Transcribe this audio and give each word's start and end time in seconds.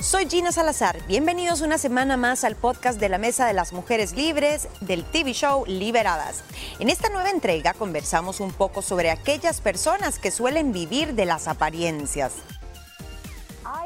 Soy 0.00 0.28
Gina 0.28 0.52
Salazar. 0.52 0.96
Bienvenidos 1.08 1.60
una 1.60 1.76
semana 1.76 2.16
más 2.16 2.44
al 2.44 2.54
podcast 2.54 3.00
de 3.00 3.08
la 3.08 3.18
Mesa 3.18 3.48
de 3.48 3.52
las 3.52 3.72
Mujeres 3.72 4.12
Libres 4.12 4.68
del 4.80 5.02
TV 5.02 5.32
show 5.32 5.64
Liberadas. 5.66 6.44
En 6.78 6.88
esta 6.88 7.08
nueva 7.08 7.30
entrega 7.30 7.74
conversamos 7.74 8.38
un 8.38 8.52
poco 8.52 8.80
sobre 8.80 9.10
aquellas 9.10 9.60
personas 9.60 10.20
que 10.20 10.30
suelen 10.30 10.72
vivir 10.72 11.14
de 11.14 11.26
las 11.26 11.48
apariencias. 11.48 12.34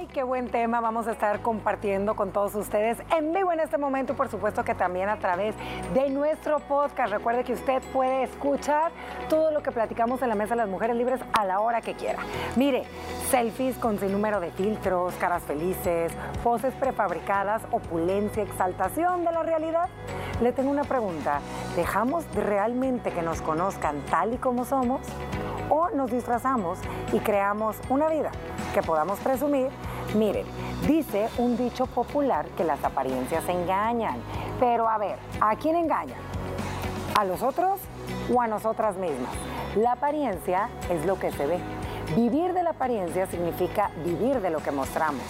Qué 0.08 0.24
buen 0.24 0.48
tema 0.48 0.80
vamos 0.80 1.06
a 1.06 1.12
estar 1.12 1.40
compartiendo 1.40 2.16
con 2.16 2.32
todos 2.32 2.54
ustedes 2.54 2.98
en 3.16 3.32
vivo 3.32 3.52
en 3.52 3.60
este 3.60 3.78
momento, 3.78 4.14
por 4.14 4.28
supuesto 4.28 4.64
que 4.64 4.74
también 4.74 5.08
a 5.08 5.18
través 5.18 5.54
de 5.94 6.10
nuestro 6.10 6.58
podcast. 6.58 7.12
Recuerde 7.12 7.44
que 7.44 7.52
usted 7.52 7.80
puede 7.92 8.24
escuchar 8.24 8.90
todo 9.28 9.50
lo 9.52 9.62
que 9.62 9.70
platicamos 9.70 10.20
en 10.20 10.28
la 10.28 10.34
Mesa 10.34 10.50
de 10.50 10.56
las 10.56 10.68
Mujeres 10.68 10.96
Libres 10.96 11.20
a 11.32 11.44
la 11.44 11.60
hora 11.60 11.80
que 11.80 11.94
quiera. 11.94 12.18
Mire, 12.56 12.84
selfies 13.30 13.78
con 13.78 13.98
sin 13.98 14.12
número 14.12 14.40
de 14.40 14.50
filtros, 14.50 15.14
caras 15.14 15.44
felices, 15.44 16.12
poses 16.42 16.74
prefabricadas, 16.74 17.62
opulencia, 17.70 18.42
exaltación 18.42 19.24
de 19.24 19.32
la 19.32 19.42
realidad. 19.42 19.88
Le 20.42 20.52
tengo 20.52 20.70
una 20.70 20.84
pregunta. 20.84 21.40
¿Dejamos 21.76 22.24
realmente 22.34 23.12
que 23.12 23.22
nos 23.22 23.40
conozcan 23.40 24.00
tal 24.10 24.34
y 24.34 24.36
como 24.36 24.64
somos? 24.64 25.00
¿O 25.70 25.88
nos 25.90 26.10
disfrazamos 26.10 26.78
y 27.12 27.20
creamos 27.20 27.76
una 27.88 28.08
vida 28.08 28.30
que 28.74 28.82
podamos 28.82 29.18
presumir? 29.20 29.70
Miren, 30.14 30.46
dice 30.86 31.28
un 31.38 31.56
dicho 31.56 31.86
popular 31.86 32.46
que 32.56 32.64
las 32.64 32.82
apariencias 32.84 33.48
engañan. 33.48 34.16
Pero 34.60 34.88
a 34.88 34.98
ver, 34.98 35.18
¿a 35.40 35.56
quién 35.56 35.76
engañan? 35.76 36.18
¿A 37.18 37.24
los 37.24 37.42
otros 37.42 37.80
o 38.32 38.40
a 38.40 38.46
nosotras 38.46 38.96
mismas? 38.96 39.32
La 39.76 39.92
apariencia 39.92 40.68
es 40.90 41.06
lo 41.06 41.18
que 41.18 41.32
se 41.32 41.46
ve. 41.46 41.58
Vivir 42.14 42.52
de 42.52 42.62
la 42.62 42.70
apariencia 42.70 43.26
significa 43.26 43.90
vivir 44.04 44.40
de 44.40 44.50
lo 44.50 44.62
que 44.62 44.70
mostramos. 44.70 45.24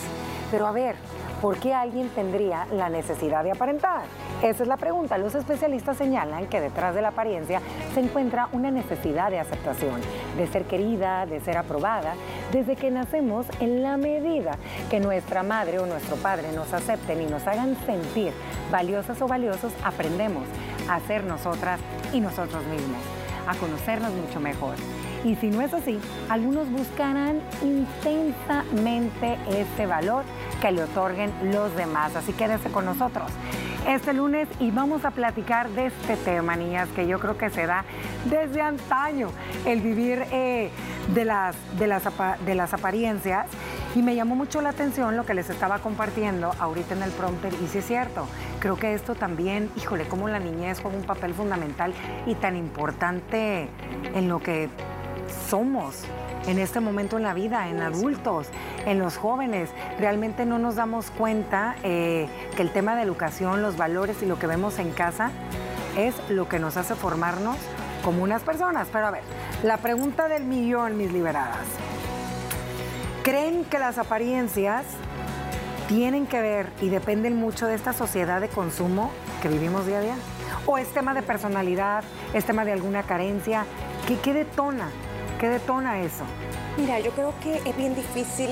Pero 0.50 0.66
a 0.66 0.72
ver, 0.72 0.96
¿por 1.42 1.59
qué 1.59 1.74
alguien 1.74 2.09
tendría 2.10 2.66
la 2.73 2.89
necesidad 2.89 3.42
de 3.42 3.50
aparentar? 3.50 4.05
Esa 4.42 4.62
es 4.62 4.69
la 4.69 4.77
pregunta. 4.77 5.19
Los 5.19 5.34
especialistas 5.34 5.97
señalan 5.97 6.47
que 6.47 6.61
detrás 6.61 6.94
de 6.94 7.03
la 7.03 7.08
apariencia 7.08 7.61
se 7.92 8.00
encuentra 8.00 8.48
una 8.53 8.70
necesidad 8.70 9.28
de 9.28 9.41
aceptación, 9.41 10.00
de 10.36 10.47
ser 10.47 10.64
querida, 10.64 11.27
de 11.27 11.41
ser 11.41 11.58
aprobada, 11.58 12.14
desde 12.53 12.77
que 12.77 12.92
nacemos 12.92 13.47
en 13.58 13.83
la 13.83 13.97
medida 13.97 14.56
que 14.89 15.00
nuestra 15.00 15.42
madre 15.42 15.81
o 15.81 15.86
nuestro 15.86 16.14
padre 16.16 16.53
nos 16.53 16.72
acepten 16.72 17.20
y 17.20 17.27
nos 17.27 17.44
hagan 17.48 17.77
sentir 17.86 18.33
valiosas 18.70 19.20
o 19.20 19.27
valiosos, 19.27 19.72
aprendemos 19.84 20.44
a 20.88 21.00
ser 21.00 21.25
nosotras 21.25 21.81
y 22.12 22.20
nosotros 22.20 22.64
mismos, 22.66 23.03
a 23.48 23.56
conocernos 23.56 24.12
mucho 24.12 24.38
mejor. 24.38 24.77
Y 25.25 25.37
si 25.37 25.51
no 25.51 25.61
es 25.61 25.73
así, 25.73 25.98
algunos 26.28 26.70
buscarán 26.70 27.41
intensamente 27.62 29.39
ese 29.48 29.87
valor 29.87 30.25
que 30.61 30.73
le 30.73 30.83
otorguen 30.83 31.33
los 31.53 31.75
demás. 31.77 32.17
Así 32.17 32.33
quédese 32.33 32.70
con 32.70 32.84
nosotros 32.84 33.31
este 33.89 34.12
lunes 34.12 34.48
y 34.61 34.70
vamos 34.70 35.05
a 35.05 35.11
platicar 35.11 35.69
de 35.70 35.87
este 35.87 36.17
tema, 36.17 36.56
niñas, 36.56 36.89
que 36.95 37.06
yo 37.06 37.19
creo 37.19 37.37
que 37.37 37.50
se 37.50 37.67
da 37.67 37.84
desde 38.27 38.61
antaño, 38.61 39.31
el 39.67 39.81
vivir 39.81 40.25
eh, 40.31 40.70
de, 41.15 41.25
las, 41.25 41.56
de, 41.78 41.87
las, 41.87 42.05
de 42.47 42.55
las 42.55 42.75
apariencias. 42.75 43.47
Y 43.95 44.03
me 44.03 44.15
llamó 44.15 44.37
mucho 44.37 44.62
la 44.62 44.70
atención 44.70 45.17
lo 45.17 45.27
que 45.27 45.34
les 45.34 45.50
estaba 45.50 45.78
compartiendo 45.81 46.53
ahorita 46.59 46.95
en 46.95 47.03
el 47.03 47.11
prompter, 47.11 47.53
y 47.62 47.67
sí 47.67 47.78
es 47.78 47.87
cierto, 47.87 48.27
creo 48.59 48.77
que 48.77 48.95
esto 48.95 49.15
también, 49.15 49.69
híjole, 49.77 50.06
como 50.06 50.28
la 50.28 50.39
niñez 50.39 50.81
juega 50.81 50.97
un 50.97 51.05
papel 51.05 51.34
fundamental 51.34 51.93
y 52.27 52.34
tan 52.37 52.56
importante 52.56 53.69
en 54.15 54.28
lo 54.28 54.41
que 54.41 54.70
somos 55.53 55.97
en 56.47 56.58
este 56.58 56.81
momento 56.81 57.19
en 57.19 57.25
la 57.25 57.34
vida, 57.34 57.69
en 57.69 57.83
adultos, 57.83 58.47
en 58.86 58.98
los 58.98 59.19
jóvenes. 59.19 59.69
Realmente 60.00 60.47
no 60.47 60.59
nos 60.59 60.77
damos 60.77 61.11
cuenta 61.11 61.77
eh, 61.83 62.27
que 62.56 62.62
el 62.62 62.70
tema 62.72 62.97
de 62.97 63.03
educación, 63.03 63.61
los 63.61 63.77
valores 63.77 64.22
y 64.22 64.27
lo 64.27 64.39
que 64.39 64.47
vemos 64.47 64.78
en 64.78 64.92
casa 64.92 65.31
es 65.94 66.14
lo 66.31 66.48
que 66.48 66.59
nos 66.59 66.78
hace 66.78 66.94
formarnos 66.94 67.59
como 68.03 68.22
unas 68.22 68.41
personas. 68.41 68.88
Pero 68.91 69.09
a 69.09 69.10
ver, 69.10 69.21
la 69.62 69.76
pregunta 69.76 70.26
del 70.26 70.44
millón, 70.44 70.97
mis 70.97 71.12
liberadas. 71.12 71.66
¿Creen 73.22 73.66
que 73.66 73.78
las 73.78 73.99
apariencias 73.99 74.87
tienen 75.87 76.26
que 76.26 76.41
ver 76.41 76.71
y 76.81 76.88
dependen 76.88 77.37
mucho 77.37 77.66
de 77.66 77.75
esta 77.75 77.93
sociedad 77.93 78.41
de 78.41 78.49
consumo 78.49 79.10
que 79.43 79.49
vivimos 79.49 79.84
día 79.84 79.99
a 79.99 80.00
día? 80.00 80.16
¿O 80.65 80.78
es 80.78 80.88
tema 80.94 81.12
de 81.12 81.21
personalidad, 81.21 82.05
es 82.32 82.47
tema 82.47 82.65
de 82.65 82.72
alguna 82.72 83.03
carencia? 83.03 83.66
¿Qué, 84.09 84.19
qué 84.19 84.32
detona? 84.32 84.88
¿Qué 85.42 85.48
detona 85.48 86.00
eso? 86.03 86.22
Mira, 86.76 87.00
yo 87.00 87.10
creo 87.10 87.34
que 87.42 87.56
es 87.69 87.76
bien 87.76 87.97
difícil 87.97 88.48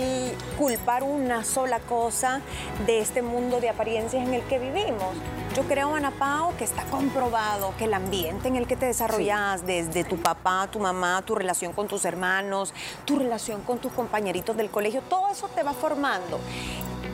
culpar 0.58 1.04
una 1.04 1.44
sola 1.44 1.78
cosa 1.78 2.40
de 2.84 2.98
este 2.98 3.22
mundo 3.22 3.60
de 3.60 3.68
apariencias 3.68 4.26
en 4.26 4.34
el 4.34 4.42
que 4.42 4.58
vivimos. 4.58 5.14
Yo 5.54 5.62
creo, 5.68 5.94
Ana 5.94 6.10
Pao, 6.10 6.52
que 6.58 6.64
está 6.64 6.82
comprobado 6.86 7.74
que 7.78 7.84
el 7.84 7.94
ambiente 7.94 8.48
en 8.48 8.56
el 8.56 8.66
que 8.66 8.74
te 8.74 8.86
desarrollas, 8.86 9.64
desde 9.64 10.02
tu 10.02 10.16
papá, 10.16 10.66
tu 10.68 10.80
mamá, 10.80 11.22
tu 11.24 11.36
relación 11.36 11.72
con 11.72 11.86
tus 11.86 12.04
hermanos, 12.04 12.74
tu 13.04 13.20
relación 13.20 13.62
con 13.62 13.78
tus 13.78 13.92
compañeritos 13.92 14.56
del 14.56 14.68
colegio, 14.68 15.00
todo 15.02 15.28
eso 15.28 15.46
te 15.46 15.62
va 15.62 15.74
formando. 15.74 16.40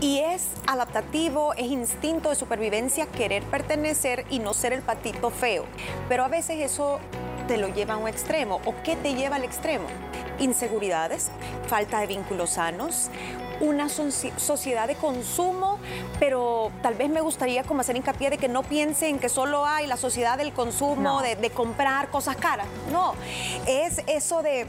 Y 0.01 0.21
es 0.21 0.47
adaptativo, 0.67 1.53
es 1.53 1.67
instinto 1.67 2.31
de 2.31 2.35
supervivencia 2.35 3.05
querer 3.05 3.43
pertenecer 3.43 4.25
y 4.31 4.39
no 4.39 4.55
ser 4.55 4.73
el 4.73 4.81
patito 4.81 5.29
feo. 5.29 5.67
Pero 6.09 6.25
a 6.25 6.29
veces 6.29 6.61
eso 6.61 6.99
te 7.47 7.57
lo 7.57 7.69
lleva 7.69 7.95
a 7.95 7.97
un 7.97 8.09
extremo. 8.09 8.61
¿O 8.65 8.75
qué 8.83 8.97
te 8.97 9.15
lleva 9.15 9.37
al 9.37 9.45
extremo? 9.45 9.87
Inseguridades, 10.39 11.31
falta 11.67 12.01
de 12.01 12.07
vínculos 12.07 12.51
sanos, 12.51 13.11
una 13.61 13.89
sociedad 13.89 14.87
de 14.87 14.95
consumo, 14.95 15.79
pero 16.19 16.71
tal 16.83 16.95
vez 16.95 17.09
me 17.09 17.21
gustaría 17.21 17.65
como 17.65 17.81
hacer 17.81 17.97
hincapié 17.97 18.31
de 18.31 18.39
que 18.39 18.49
no 18.49 18.63
piensen 18.63 19.19
que 19.19 19.29
solo 19.29 19.67
hay 19.67 19.87
la 19.87 19.97
sociedad 19.97 20.39
del 20.39 20.53
consumo, 20.53 21.23
de, 21.23 21.51
comprar 21.51 22.09
cosas 22.11 22.37
caras. 22.37 22.67
No, 22.93 23.15
es 23.67 24.03
eso 24.07 24.43
de, 24.43 24.67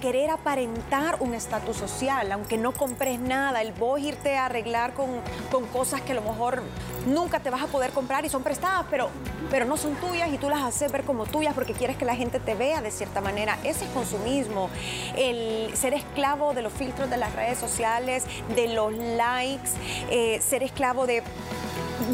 querer 0.00 0.30
aparentar 0.30 1.16
un 1.20 1.34
estatus 1.34 1.76
social, 1.76 2.30
aunque 2.30 2.56
no 2.56 2.72
compres 2.72 3.18
nada, 3.18 3.62
el 3.62 3.72
vos 3.72 4.00
irte 4.00 4.36
a 4.36 4.46
arreglar 4.46 4.94
con, 4.94 5.08
con 5.50 5.66
cosas 5.66 6.00
que 6.02 6.12
a 6.12 6.14
lo 6.14 6.22
mejor 6.22 6.62
nunca 7.06 7.40
te 7.40 7.50
vas 7.50 7.62
a 7.62 7.66
poder 7.66 7.90
comprar 7.90 8.24
y 8.24 8.28
son 8.28 8.42
prestadas, 8.42 8.86
pero, 8.90 9.08
pero 9.50 9.64
no 9.64 9.76
son 9.76 9.94
tuyas 9.96 10.28
y 10.32 10.38
tú 10.38 10.48
las 10.48 10.62
haces 10.62 10.92
ver 10.92 11.04
como 11.04 11.26
tuyas 11.26 11.54
porque 11.54 11.72
quieres 11.72 11.96
que 11.96 12.04
la 12.04 12.14
gente 12.14 12.38
te 12.38 12.54
vea 12.54 12.80
de 12.80 12.90
cierta 12.90 13.20
manera. 13.20 13.58
Ese 13.64 13.84
es 13.84 13.90
consumismo, 13.90 14.70
el 15.16 15.74
ser 15.76 15.94
esclavo 15.94 16.54
de 16.54 16.62
los 16.62 16.72
filtros 16.72 17.10
de 17.10 17.16
las 17.16 17.34
redes 17.34 17.58
sociales, 17.58 18.07
de 18.54 18.68
los 18.68 18.92
likes, 18.92 19.70
eh, 20.10 20.40
ser 20.40 20.62
esclavo 20.62 21.06
de 21.06 21.22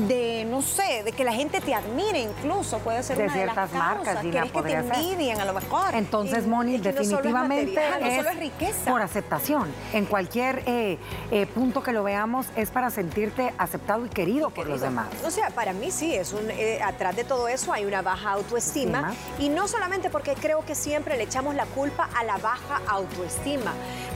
de, 0.08 0.46
no 0.48 0.62
sé, 0.62 1.02
de 1.04 1.12
que 1.12 1.24
la 1.24 1.32
gente 1.32 1.60
te 1.60 1.74
admire 1.74 2.20
incluso, 2.20 2.78
puede 2.78 3.02
ser 3.02 3.16
de 3.16 3.24
una 3.24 3.32
ciertas 3.32 3.72
de 3.72 3.78
las 3.78 3.86
marcas, 3.86 4.18
Quieres 4.20 4.52
que 4.52 4.62
te 4.62 4.72
envidien 4.72 5.40
a 5.40 5.44
lo 5.44 5.52
mejor. 5.52 5.94
Entonces, 5.94 6.46
Moni, 6.46 6.78
definitivamente 6.78 7.80
es, 8.00 8.36
riqueza. 8.38 8.90
por 8.90 9.02
aceptación. 9.02 9.68
En 9.92 10.06
cualquier 10.06 10.62
eh, 10.66 10.98
eh, 11.30 11.46
punto 11.46 11.82
que 11.82 11.92
lo 11.92 12.02
veamos 12.02 12.46
es 12.56 12.70
para 12.70 12.90
sentirte 12.90 13.52
aceptado 13.58 14.06
y 14.06 14.08
querido 14.08 14.50
por 14.50 14.66
los 14.66 14.80
demás. 14.80 15.06
O 15.24 15.30
sea, 15.30 15.50
para 15.50 15.72
mí 15.72 15.90
sí, 15.90 16.14
es 16.14 16.32
un, 16.32 16.50
eh, 16.50 16.80
atrás 16.82 17.16
de 17.16 17.24
todo 17.24 17.48
eso 17.48 17.72
hay 17.72 17.84
una 17.84 18.02
baja 18.02 18.32
autoestima 18.32 19.12
y 19.38 19.48
no 19.48 19.68
solamente 19.68 20.10
porque 20.10 20.34
creo 20.34 20.64
que 20.64 20.74
siempre 20.74 21.16
le 21.16 21.24
echamos 21.24 21.54
la 21.54 21.66
culpa 21.66 22.08
a 22.16 22.24
la 22.24 22.38
baja 22.38 22.80
autoestima, 22.88 23.72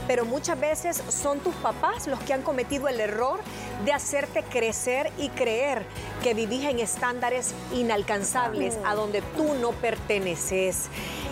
pero 0.09 0.25
muchas 0.25 0.59
veces 0.59 1.03
son 1.09 1.39
tus 1.39 1.53
papás 1.53 2.07
los 2.07 2.19
que 2.21 2.33
han 2.33 2.41
cometido 2.41 2.87
el 2.87 2.99
error 2.99 3.39
de 3.85 3.93
hacerte 3.93 4.41
crecer 4.41 5.11
y 5.19 5.29
creer 5.29 5.85
que 6.23 6.33
vivís 6.33 6.65
en 6.65 6.79
estándares 6.79 7.53
inalcanzables 7.75 8.79
a 8.85 8.95
donde 8.95 9.21
tú 9.37 9.53
no 9.61 9.71
perteneces. 9.71 10.87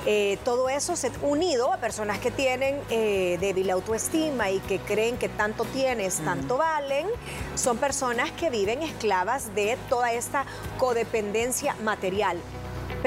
Eh, 0.05 0.37
todo 0.45 0.69
eso 0.69 0.95
se 0.95 1.09
unido 1.23 1.73
a 1.73 1.77
personas 1.77 2.19
que 2.19 2.29
tienen 2.29 2.79
eh, 2.91 3.39
débil 3.41 3.71
autoestima 3.71 4.51
y 4.51 4.59
que 4.59 4.77
creen 4.77 5.17
que 5.17 5.27
tanto 5.27 5.65
tienes, 5.65 6.19
tanto 6.19 6.57
valen, 6.57 7.07
son 7.55 7.79
personas 7.79 8.29
que 8.33 8.51
viven 8.51 8.83
esclavas 8.83 9.55
de 9.55 9.75
toda 9.89 10.13
esta 10.13 10.45
codependencia 10.77 11.75
material. 11.83 12.37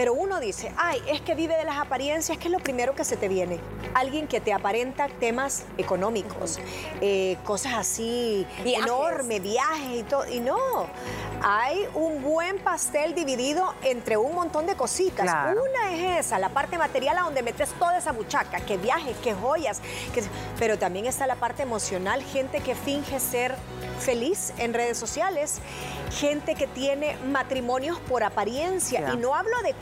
Pero 0.00 0.14
uno 0.14 0.41
dice, 0.41 0.73
ay, 0.79 0.99
es 1.08 1.20
que 1.20 1.35
vive 1.35 1.55
de 1.58 1.64
las 1.64 1.76
apariencias, 1.76 2.38
que 2.38 2.49
es 2.49 2.50
lo 2.50 2.58
primero 2.58 2.94
que 2.94 3.05
se 3.05 3.19
te 3.19 3.29
viene. 3.29 3.61
Alguien 3.93 4.26
que 4.29 4.41
te 4.41 4.50
aparenta 4.50 5.08
temas 5.08 5.64
económicos, 5.76 6.58
eh, 7.02 7.37
cosas 7.44 7.75
así 7.75 8.47
enormes, 8.64 9.43
viajes 9.43 9.99
y 9.99 10.02
todo. 10.05 10.26
Y 10.26 10.41
no, 10.41 10.87
hay 11.43 11.87
un 11.93 12.23
buen 12.23 12.61
pastel 12.61 13.14
dividido 13.14 13.75
entre 13.82 14.17
un 14.17 14.35
montón 14.35 14.67
de 14.67 14.75
cositas. 14.75 15.26
Una 15.26 15.93
es 15.93 16.25
esa, 16.25 16.38
la 16.38 16.49
parte 16.49 16.79
material 16.79 17.19
a 17.19 17.23
donde 17.25 17.43
metes 17.43 17.69
toda 17.75 17.99
esa 17.99 18.12
buchaca, 18.12 18.61
que 18.61 18.79
viajes, 18.79 19.14
que 19.19 19.35
joyas, 19.35 19.82
pero 20.58 20.79
también 20.79 21.05
está 21.05 21.26
la 21.26 21.37
parte 21.37 21.62
emocional, 21.62 22.23
gente 22.23 22.61
que 22.61 22.75
finge 22.75 23.20
ser 23.20 23.55
feliz 24.00 24.52
en 24.58 24.75
redes 24.75 24.99
sociales, 24.99 25.58
gente 26.11 26.55
que 26.55 26.67
tiene 26.67 27.17
matrimonios 27.29 27.99
por 28.00 28.25
apariencia, 28.25 29.12
y 29.14 29.17
no 29.17 29.35
hablo 29.35 29.56
de 29.62 29.75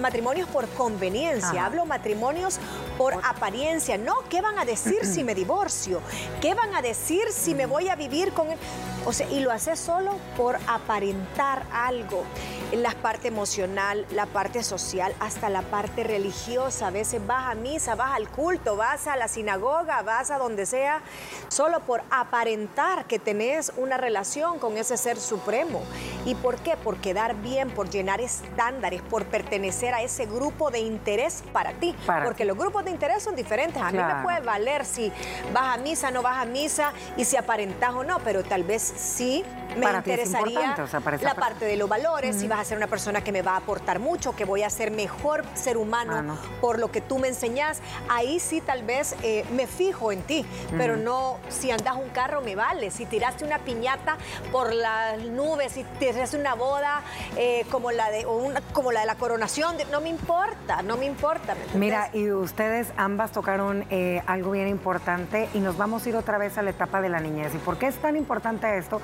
matrimonios 0.00 0.48
por 0.48 0.68
conveniencia, 0.70 1.64
hablo 1.64 1.86
matrimonios 1.86 2.58
por 2.98 3.14
apariencia. 3.24 3.96
No, 3.96 4.16
¿qué 4.28 4.40
van 4.40 4.58
a 4.58 4.64
decir 4.64 5.04
si 5.06 5.24
me 5.24 5.34
divorcio? 5.34 6.00
¿Qué 6.40 6.54
van 6.54 6.74
a 6.74 6.82
decir 6.82 7.22
si 7.32 7.54
me 7.54 7.66
voy 7.66 7.88
a 7.88 7.96
vivir 7.96 8.32
con 8.32 8.50
él? 8.50 8.58
O 9.06 9.12
sea, 9.12 9.28
y 9.28 9.40
lo 9.40 9.52
haces 9.52 9.78
solo 9.78 10.16
por 10.36 10.56
aparentar 10.66 11.64
algo. 11.72 12.24
La 12.72 12.92
parte 12.92 13.28
emocional, 13.28 14.06
la 14.10 14.26
parte 14.26 14.62
social, 14.62 15.14
hasta 15.20 15.50
la 15.50 15.62
parte 15.62 16.04
religiosa. 16.04 16.88
A 16.88 16.90
veces 16.90 17.24
vas 17.26 17.52
a 17.52 17.54
misa, 17.54 17.94
vas 17.94 18.14
al 18.14 18.28
culto, 18.28 18.76
vas 18.76 19.06
a 19.06 19.16
la 19.16 19.28
sinagoga, 19.28 20.02
vas 20.02 20.30
a 20.30 20.38
donde 20.38 20.64
sea, 20.64 21.02
solo 21.48 21.80
por 21.80 22.02
aparentar 22.10 23.04
que 23.04 23.18
tenés 23.18 23.72
una 23.76 23.98
relación 23.98 24.58
con 24.58 24.78
ese 24.78 24.96
ser 24.96 25.18
supremo. 25.18 25.82
¿Y 26.24 26.34
por 26.34 26.56
qué? 26.56 26.76
Por 26.76 26.96
quedar 26.96 27.36
bien, 27.36 27.70
por 27.70 27.90
llenar 27.90 28.20
estándares, 28.20 29.02
por 29.02 29.26
pertenecer 29.26 29.92
a 29.94 30.02
ese 30.02 30.26
grupo 30.26 30.70
de 30.70 30.80
interés 30.80 31.44
para 31.52 31.74
ti. 31.74 31.94
Porque 32.24 32.44
los 32.44 32.56
grupos 32.56 32.84
de 32.84 32.90
interés 32.90 33.22
son 33.22 33.36
diferentes. 33.36 33.80
A 33.80 33.92
mí 33.92 33.98
me 33.98 34.22
puede 34.22 34.40
valer 34.40 34.86
si 34.86 35.12
vas 35.52 35.74
a 35.74 35.76
misa, 35.76 36.10
no 36.10 36.22
vas 36.22 36.38
a 36.38 36.46
misa 36.46 36.92
y 37.16 37.24
si 37.24 37.36
aparentas 37.36 37.92
o 37.92 38.02
no, 38.02 38.18
pero 38.20 38.42
tal 38.42 38.64
vez 38.64 38.93
sí 38.96 39.44
me 39.76 39.90
interesaría 39.90 40.76
la 41.22 41.34
parte 41.34 41.64
de 41.64 41.76
los 41.76 41.88
valores, 41.88 42.36
si 42.36 42.48
vas 42.48 42.60
a 42.60 42.64
ser 42.64 42.76
una 42.76 42.86
persona 42.86 43.22
que 43.22 43.32
me 43.32 43.42
va 43.42 43.52
a 43.52 43.56
aportar 43.58 43.98
mucho, 43.98 44.34
que 44.34 44.44
voy 44.44 44.62
a 44.62 44.70
ser 44.70 44.90
mejor 44.90 45.44
ser 45.54 45.76
humano 45.76 46.38
por 46.60 46.78
lo 46.78 46.90
que 46.90 47.00
tú 47.00 47.18
me 47.18 47.28
enseñas, 47.28 47.80
ahí 48.08 48.40
sí 48.40 48.60
tal 48.60 48.82
vez 48.82 49.14
eh, 49.22 49.44
me 49.52 49.66
fijo 49.66 50.12
en 50.12 50.22
ti, 50.22 50.44
pero 50.76 50.96
no 50.96 51.38
si 51.48 51.70
andas 51.70 51.96
un 51.96 52.08
carro 52.10 52.40
me 52.40 52.54
vale, 52.54 52.90
si 52.90 53.06
tiraste 53.06 53.44
una 53.44 53.58
piñata 53.58 54.16
por 54.52 54.72
las 54.72 55.22
nubes, 55.22 55.72
si 55.72 55.84
tiraste 55.98 56.38
una 56.38 56.54
boda 56.54 57.02
eh, 57.36 57.64
como, 57.70 57.90
la 57.90 58.10
de, 58.10 58.26
como 58.72 58.92
la 58.92 59.00
de 59.00 59.06
la 59.06 59.16
coronación, 59.16 59.76
no 59.90 60.00
me 60.00 60.08
importa, 60.08 60.82
no 60.82 60.96
me 60.96 61.06
importa. 61.06 61.54
Mira, 61.74 62.10
y 62.12 62.30
ustedes 62.30 62.88
ambas 62.96 63.32
tocaron 63.32 63.84
eh, 63.90 64.22
algo 64.26 64.52
bien 64.52 64.68
importante 64.68 65.48
y 65.54 65.58
nos 65.58 65.76
vamos 65.76 66.04
a 66.04 66.08
ir 66.08 66.16
otra 66.16 66.38
vez 66.38 66.58
a 66.58 66.62
la 66.62 66.70
etapa 66.70 67.00
de 67.00 67.08
la 67.08 67.20
niñez. 67.20 67.54
¿Y 67.54 67.58
por 67.58 67.78
qué 67.78 67.86
es 67.86 67.96
tan 67.96 68.16
importante 68.16 68.76
esto? 68.78 69.00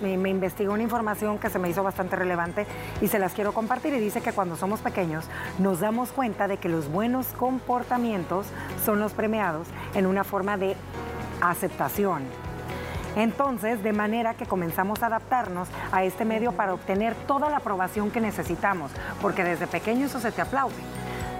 Me 0.00 0.30
investigó 0.30 0.72
una 0.72 0.82
información 0.82 1.38
que 1.38 1.50
se 1.50 1.58
me 1.58 1.68
hizo 1.68 1.82
bastante 1.82 2.16
relevante 2.16 2.66
y 3.00 3.08
se 3.08 3.18
las 3.18 3.32
quiero 3.32 3.52
compartir. 3.52 3.94
Y 3.94 4.00
dice 4.00 4.20
que 4.20 4.32
cuando 4.32 4.56
somos 4.56 4.80
pequeños 4.80 5.26
nos 5.58 5.80
damos 5.80 6.12
cuenta 6.12 6.48
de 6.48 6.56
que 6.56 6.68
los 6.68 6.90
buenos 6.90 7.26
comportamientos 7.28 8.46
son 8.84 9.00
los 9.00 9.12
premiados 9.12 9.68
en 9.94 10.06
una 10.06 10.24
forma 10.24 10.56
de 10.56 10.76
aceptación. 11.40 12.22
Entonces, 13.16 13.82
de 13.82 13.92
manera 13.92 14.34
que 14.34 14.46
comenzamos 14.46 15.02
a 15.02 15.06
adaptarnos 15.06 15.68
a 15.90 16.04
este 16.04 16.24
medio 16.24 16.52
para 16.52 16.74
obtener 16.74 17.14
toda 17.26 17.50
la 17.50 17.56
aprobación 17.56 18.10
que 18.10 18.20
necesitamos, 18.20 18.92
porque 19.20 19.42
desde 19.42 19.66
pequeño 19.66 20.06
eso 20.06 20.20
se 20.20 20.30
te 20.30 20.42
aplaude 20.42 20.76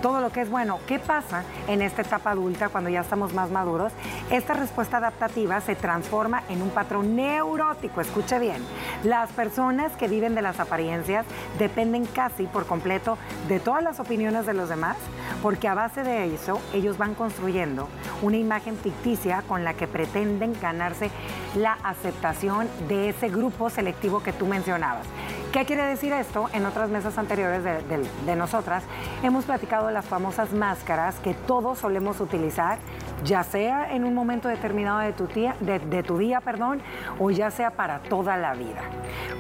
todo 0.01 0.21
lo 0.21 0.31
que 0.31 0.43
es 0.43 0.51
bueno. 0.51 0.79
¿Qué 0.87 0.99
pasa 0.99 1.45
en 1.69 1.83
esta 1.83 2.03
etapa 2.03 2.31
adulta 2.31 2.69
cuando 2.69 2.91
ya 2.91 3.01
estamos 3.01 3.33
más 3.33 3.51
maduros? 3.51 3.93
Esta 4.31 4.55
respuesta 4.55 4.99
adaptativa 4.99 5.61
se 5.61 5.75
transforma 5.75 6.43
en 6.49 6.63
un 6.63 6.71
patrón 6.71 7.17
neurótico. 7.17 8.01
Escuche 8.01 8.39
bien, 8.39 8.65
las 9.05 9.31
personas 9.31 9.93
que 9.93 10.09
viven 10.09 10.35
de 10.35 10.43
las 10.43 10.61
apariencias 10.61 11.27
dependen 11.59 12.07
casi 12.07 12.47
por 12.47 12.67
completo 12.67 13.19
de 13.49 13.61
todas 13.61 13.83
las 13.83 14.01
opiniones 14.01 14.47
de 14.47 14.55
los 14.55 14.69
demás, 14.69 14.97
porque 15.43 15.69
a 15.69 15.75
base 15.75 16.03
de 16.03 16.35
eso 16.35 16.61
ellos 16.73 16.99
van 16.99 17.15
construyendo 17.15 17.89
una 18.23 18.37
imagen 18.37 18.77
ficticia 18.77 19.43
con 19.47 19.65
la 19.65 19.75
que 19.75 19.87
pretenden 19.87 20.59
ganarse 20.61 21.11
la 21.55 21.79
aceptación 21.83 22.69
de 22.89 23.11
ese 23.11 23.29
grupo 23.29 23.71
selectivo 23.71 24.23
que 24.23 24.33
tú 24.33 24.47
mencionabas. 24.47 25.07
¿Qué 25.53 25.65
quiere 25.65 25.83
decir 25.83 26.13
esto? 26.13 26.49
En 26.53 26.65
otras 26.65 26.91
mesas 26.91 27.19
anteriores 27.19 27.65
de, 27.65 28.37
nosotras 28.37 28.85
hemos 29.25 29.47
platicado 29.47 29.91
las 29.91 30.05
famosas 30.05 30.53
máscaras 30.53 31.19
que 31.19 31.35
todos 31.35 31.79
solemos 31.79 32.21
utilizar, 32.21 32.79
ya 33.25 33.43
sea 33.43 33.93
en 33.93 34.05
un 34.05 34.15
momento 34.15 34.47
determinado 34.47 35.01
de 35.01 35.13
tu, 35.13 35.27
de 35.27 36.03
tu 36.05 36.19
día, 36.19 36.41
perdón, 36.41 36.81
o 37.19 37.33
ya 37.33 37.51
sea 37.51 37.73
para 37.73 37.99
toda 37.99 38.37
la 38.37 38.55
vida. 38.55 38.83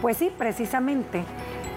Pues 0.03 0.17
sí, 0.17 0.33
precisamente 0.37 1.25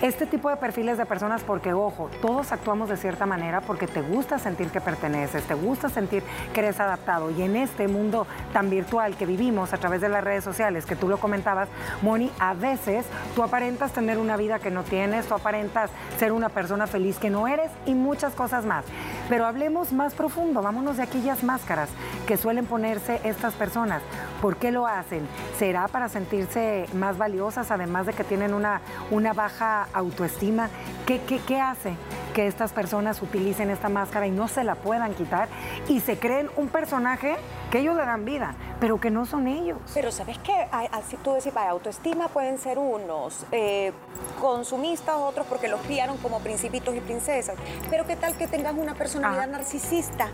este 0.03 0.25
tipo 0.25 0.49
de 0.49 0.57
perfiles 0.57 0.97
de 0.97 1.05
personas, 1.05 1.43
porque 1.43 1.71
ojo, 1.71 2.09
todos 2.21 2.51
actuamos 2.51 2.89
de 2.89 2.97
cierta 2.97 3.25
manera 3.25 3.61
porque 3.61 3.87
te 3.87 4.01
gusta 4.01 4.37
sentir 4.37 4.69
que 4.69 4.81
perteneces, 4.81 5.45
te 5.45 5.53
gusta 5.53 5.87
sentir 5.87 6.23
que 6.53 6.59
eres 6.59 6.81
adaptado. 6.81 7.31
Y 7.31 7.41
en 7.41 7.55
este 7.55 7.87
mundo 7.87 8.27
tan 8.51 8.69
virtual 8.69 9.15
que 9.15 9.25
vivimos 9.25 9.71
a 9.71 9.77
través 9.77 10.01
de 10.01 10.09
las 10.09 10.21
redes 10.21 10.43
sociales, 10.43 10.85
que 10.85 10.97
tú 10.97 11.07
lo 11.07 11.19
comentabas, 11.19 11.69
Moni, 12.01 12.29
a 12.37 12.53
veces 12.53 13.05
tú 13.33 13.43
aparentas 13.43 13.93
tener 13.93 14.17
una 14.17 14.35
vida 14.35 14.59
que 14.59 14.71
no 14.71 14.83
tienes, 14.83 15.25
tú 15.25 15.35
aparentas 15.35 15.89
ser 16.19 16.33
una 16.33 16.49
persona 16.49 16.85
feliz 16.85 17.17
que 17.17 17.29
no 17.29 17.47
eres 17.47 17.71
y 17.85 17.95
muchas 17.95 18.33
cosas 18.33 18.65
más. 18.65 18.83
Pero 19.29 19.45
hablemos 19.45 19.93
más 19.93 20.15
profundo, 20.15 20.61
vámonos 20.61 20.97
de 20.97 21.03
aquellas 21.03 21.45
máscaras 21.45 21.87
que 22.27 22.35
suelen 22.35 22.65
ponerse 22.65 23.21
estas 23.23 23.53
personas. 23.53 24.01
¿Por 24.41 24.57
qué 24.57 24.71
lo 24.71 24.85
hacen? 24.85 25.25
¿Será 25.57 25.87
para 25.87 26.09
sentirse 26.09 26.87
más 26.93 27.17
valiosas, 27.17 27.71
además 27.71 28.05
de 28.05 28.11
que 28.11 28.25
tienen 28.25 28.53
una, 28.53 28.81
una 29.09 29.31
baja 29.31 29.87
autoestima? 29.93 30.69
¿Qué, 31.05 31.21
qué, 31.21 31.39
qué 31.39 31.59
hace 31.59 31.95
que 32.33 32.47
estas 32.47 32.73
personas 32.73 33.21
utilicen 33.21 33.69
esta 33.69 33.89
máscara 33.89 34.27
y 34.27 34.31
no 34.31 34.47
se 34.47 34.63
la 34.63 34.75
puedan 34.75 35.13
quitar 35.13 35.47
y 35.87 35.99
se 35.99 36.17
creen 36.17 36.49
un 36.57 36.67
personaje 36.67 37.35
que 37.71 37.79
ellos 37.79 37.95
le 37.95 38.05
dan 38.05 38.25
vida, 38.25 38.55
pero 38.79 38.99
que 38.99 39.11
no 39.11 39.25
son 39.25 39.47
ellos? 39.47 39.77
Pero 39.93 40.11
¿sabes 40.11 40.37
qué? 40.39 40.67
Así 40.91 41.17
tú 41.17 41.33
decís, 41.33 41.51
para 41.53 41.69
autoestima 41.71 42.27
pueden 42.27 42.57
ser 42.57 42.79
unos 42.79 43.45
eh, 43.51 43.93
consumistas, 44.41 45.15
otros 45.15 45.45
porque 45.47 45.67
los 45.67 45.79
criaron 45.81 46.17
como 46.17 46.39
principitos 46.39 46.95
y 46.95 46.99
princesas, 46.99 47.55
pero 47.89 48.05
¿qué 48.05 48.15
tal 48.15 48.35
que 48.35 48.47
tengas 48.47 48.75
una 48.75 48.95
personalidad 48.95 49.47
narcisista? 49.47 50.29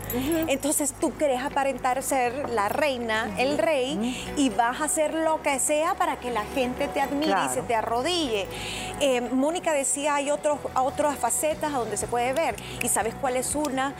Entonces 0.48 0.94
tú 0.98 1.16
querés 1.16 1.42
aparentar 1.42 2.02
ser 2.02 2.50
la 2.50 2.68
reina, 2.68 3.30
el 3.38 3.58
rey, 3.58 4.34
y 4.36 4.50
vas 4.50 4.80
a 4.80 4.84
hacer 4.84 5.14
lo 5.14 5.42
que 5.42 5.58
sea 5.58 5.94
para 5.94 6.18
que 6.18 6.30
la 6.30 6.44
gente 6.44 6.88
te 6.88 7.00
admire 7.00 7.36
y 7.46 7.48
se 7.48 7.62
te 7.62 7.74
arrodille. 7.74 8.46
Eh, 9.00 9.20
Mónica 9.50 9.72
decía, 9.72 10.14
hay 10.14 10.30
otros, 10.30 10.60
otras 10.76 11.18
facetas 11.18 11.74
a 11.74 11.78
donde 11.78 11.96
se 11.96 12.06
puede 12.06 12.32
ver. 12.32 12.54
¿Y 12.84 12.88
sabes 12.88 13.16
cuál 13.20 13.36
es 13.36 13.56
una? 13.56 13.94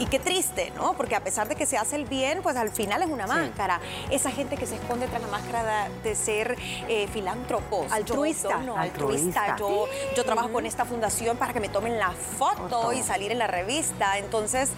Y 0.00 0.06
qué 0.06 0.18
triste, 0.18 0.72
¿no? 0.74 0.94
Porque 0.94 1.14
a 1.14 1.22
pesar 1.22 1.46
de 1.46 1.54
que 1.54 1.64
se 1.64 1.78
hace 1.78 1.94
el 1.94 2.06
bien, 2.06 2.40
pues 2.42 2.56
al 2.56 2.70
final 2.70 3.02
es 3.02 3.08
una 3.08 3.28
máscara. 3.28 3.80
Esa 4.10 4.32
gente 4.32 4.56
que 4.56 4.66
se 4.66 4.74
esconde 4.74 5.06
tras 5.06 5.22
la 5.22 5.28
máscara 5.28 5.88
de, 6.02 6.16
ser 6.16 6.56
eh, 6.88 7.06
filántropos. 7.06 7.92
Altruista. 7.92 8.58
no, 8.62 8.76
altruista. 8.76 9.56
Yo, 9.56 9.86
yo 10.16 10.24
trabajo 10.24 10.50
con 10.50 10.66
esta 10.66 10.84
fundación 10.84 11.36
para 11.36 11.52
que 11.52 11.60
me 11.60 11.68
tomen 11.68 12.00
la 12.00 12.10
foto 12.10 12.92
y 12.92 13.00
salir 13.00 13.30
en 13.30 13.38
la 13.38 13.46
revista. 13.46 14.18
Entonces, 14.18 14.70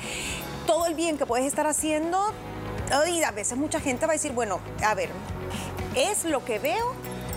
todo 0.67 0.85
el 0.85 0.95
bien 0.95 1.17
que 1.17 1.25
puedes 1.25 1.47
estar 1.47 1.67
haciendo 1.67 2.35
y 3.11 3.23
a 3.23 3.31
veces 3.31 3.57
mucha 3.57 3.81
gente 3.81 4.05
va 4.05 4.13
a 4.13 4.17
decir, 4.17 4.33
bueno, 4.33 4.61
a 4.85 4.95
ver, 4.95 5.09
¿es 5.95 6.27
lo 6.27 6.45
que 6.45 6.59
veo? 6.59 6.95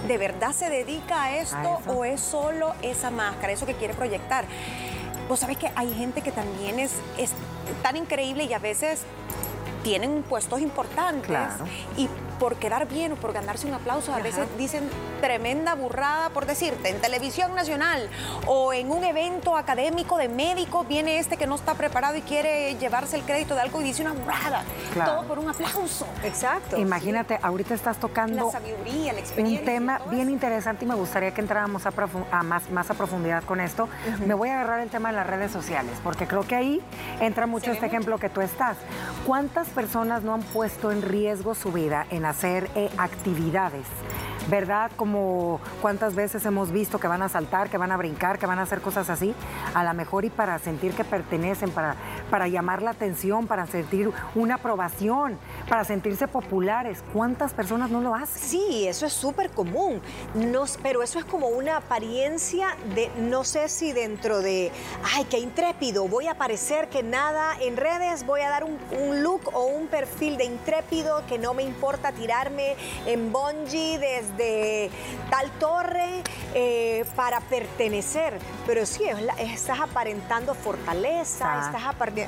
¿De 0.08 0.18
verdad 0.18 0.52
se 0.52 0.70
dedica 0.70 1.24
a 1.24 1.38
esto 1.38 1.80
o 1.88 2.06
es 2.06 2.20
solo 2.22 2.74
esa 2.82 3.12
máscara, 3.12 3.54
eso 3.54 3.66
que 3.66 3.76
quiere 3.76 3.94
proyectar? 3.94 4.46
Vos 5.30 5.40
sabés 5.40 5.58
que 5.58 5.72
hay 5.76 5.94
gente 5.94 6.22
que 6.22 6.32
también 6.32 6.80
es, 6.80 6.94
es 7.18 7.32
tan 7.84 7.96
increíble 7.96 8.44
y 8.44 8.54
a 8.54 8.60
veces 8.60 9.04
tienen 9.84 10.24
puestos 10.24 10.62
importantes 10.62 11.48
y 11.98 12.08
por 12.42 12.56
quedar 12.56 12.88
bien 12.88 13.12
o 13.12 13.16
por 13.18 13.34
ganarse 13.34 13.68
un 13.68 13.76
aplauso, 13.76 14.16
a 14.16 14.18
veces 14.18 14.48
dicen 14.58 14.90
tremenda 15.22 15.76
burrada, 15.76 16.32
por 16.32 16.48
decirte, 16.48 16.90
en 16.90 17.00
televisión 17.00 17.54
nacional 17.54 18.10
o 18.48 18.74
en 18.74 18.90
un 18.92 19.04
evento 19.04 19.56
académico 19.56 20.18
de 20.18 20.28
médico 20.28 20.84
viene 20.84 21.20
este 21.20 21.38
que 21.38 21.46
no 21.46 21.54
está 21.54 21.76
preparado 21.76 22.18
y 22.18 22.22
quiere 22.22 22.76
llevarse 22.78 23.18
el 23.18 23.22
crédito 23.26 23.54
de 23.54 23.62
algo 23.62 23.80
y 23.82 23.84
dice 23.84 24.02
una 24.02 24.14
burrada. 24.14 24.64
Todo 25.06 25.28
por 25.28 25.38
un 25.38 25.50
aplauso. 25.50 26.08
Exacto. 26.24 26.80
Imagínate, 26.80 27.38
ahorita 27.44 27.76
estás 27.76 28.00
tocando 28.00 28.48
la 28.48 28.52
sabiduría, 28.52 29.14
la 29.14 29.20
experiencia. 29.20 29.60
Un 29.60 29.66
tema 29.66 30.02
bien 30.10 30.28
interesante 30.32 30.84
y 30.84 30.88
me 30.88 30.96
gustaría 30.96 31.36
que 31.36 31.42
entráramos 31.42 31.84
a, 31.86 31.92
más, 32.42 32.72
más 32.72 32.90
a 32.90 32.96
profundidad 32.96 33.44
con 33.44 33.62
esto. 33.62 33.88
Me 34.26 34.34
voy 34.34 34.50
a 34.50 34.54
agarrar 34.54 34.80
el 34.80 34.90
tema 34.90 35.10
de 35.10 35.16
las 35.18 35.28
redes 35.28 35.52
sociales, 35.52 35.94
porque 36.04 36.26
creo 36.26 36.42
que 36.42 36.56
ahí 36.56 36.82
entra 37.20 37.46
mucho 37.46 37.72
este 37.72 37.86
ejemplo 37.86 38.18
que 38.18 38.30
tú 38.30 38.42
estás. 38.42 38.78
¿Cuántas 39.28 39.68
personas 39.70 40.24
no 40.24 40.34
han 40.34 40.42
puesto 40.42 40.92
en 40.92 41.04
riesgo 41.04 41.54
su 41.54 41.72
vida 41.72 42.08
en 42.10 42.31
hacer 42.32 42.70
eh, 42.76 42.90
actividades 42.98 43.86
¿verdad? 44.50 44.92
Como 44.96 45.60
cuántas 45.82 46.16
veces 46.16 46.46
hemos 46.46 46.72
visto 46.72 47.00
que 47.00 47.08
van 47.08 47.22
a 47.22 47.30
saltar, 47.30 47.70
que 47.70 47.78
van 47.78 47.92
a 47.92 47.98
brincar, 47.98 48.40
que 48.40 48.46
van 48.46 48.60
a 48.60 48.64
hacer 48.64 48.82
cosas 48.82 49.10
así, 49.10 49.34
a 49.74 49.84
lo 49.84 49.94
mejor 49.94 50.26
y 50.26 50.30
para 50.30 50.58
sentir 50.60 50.94
que 50.94 51.04
pertenecen, 51.04 51.72
para, 51.72 51.96
para 52.32 52.48
llamar 52.48 52.82
la 52.82 52.92
atención, 52.92 53.46
para 53.46 53.68
sentir 53.68 54.12
una 54.34 54.56
aprobación, 54.56 55.38
para 55.70 55.84
sentirse 55.84 56.28
populares. 56.28 57.04
¿Cuántas 57.14 57.54
personas 57.54 57.92
no 57.92 58.02
lo 58.02 58.16
hacen? 58.16 58.42
Sí, 58.42 58.88
eso 58.88 59.06
es 59.06 59.14
súper 59.14 59.52
común, 59.52 60.02
no, 60.34 60.64
pero 60.82 61.04
eso 61.04 61.20
es 61.20 61.26
como 61.26 61.50
una 61.50 61.78
apariencia 61.78 62.76
de, 62.96 63.12
no 63.20 63.44
sé 63.44 63.70
si 63.70 63.92
dentro 63.92 64.42
de, 64.42 64.72
ay, 65.14 65.26
qué 65.26 65.38
intrépido, 65.38 66.08
voy 66.08 66.28
a 66.28 66.36
parecer 66.36 66.90
que 66.90 67.04
nada 67.04 67.56
en 67.62 67.78
redes, 67.78 68.26
voy 68.26 68.42
a 68.42 68.50
dar 68.50 68.64
un, 68.64 68.80
un 69.00 69.22
look 69.22 69.52
o 69.54 69.66
un 69.66 69.86
perfil 69.86 70.38
de 70.38 70.46
intrépido 70.46 71.24
que 71.28 71.38
no 71.38 71.54
me 71.54 71.62
importa 71.62 72.12
tirarme 72.12 72.76
en 73.06 73.32
bungee 73.32 74.00
desde 74.00 74.32
de 74.38 74.90
tal 75.30 75.50
torre 75.60 76.24
para 77.16 77.40
pertenecer. 77.42 78.38
Pero 78.66 78.86
sí, 78.86 79.04
estás 79.40 79.80
aparentando 79.80 80.54
fortaleza, 80.54 81.66
estás 81.66 81.84
aparentando 81.86 82.21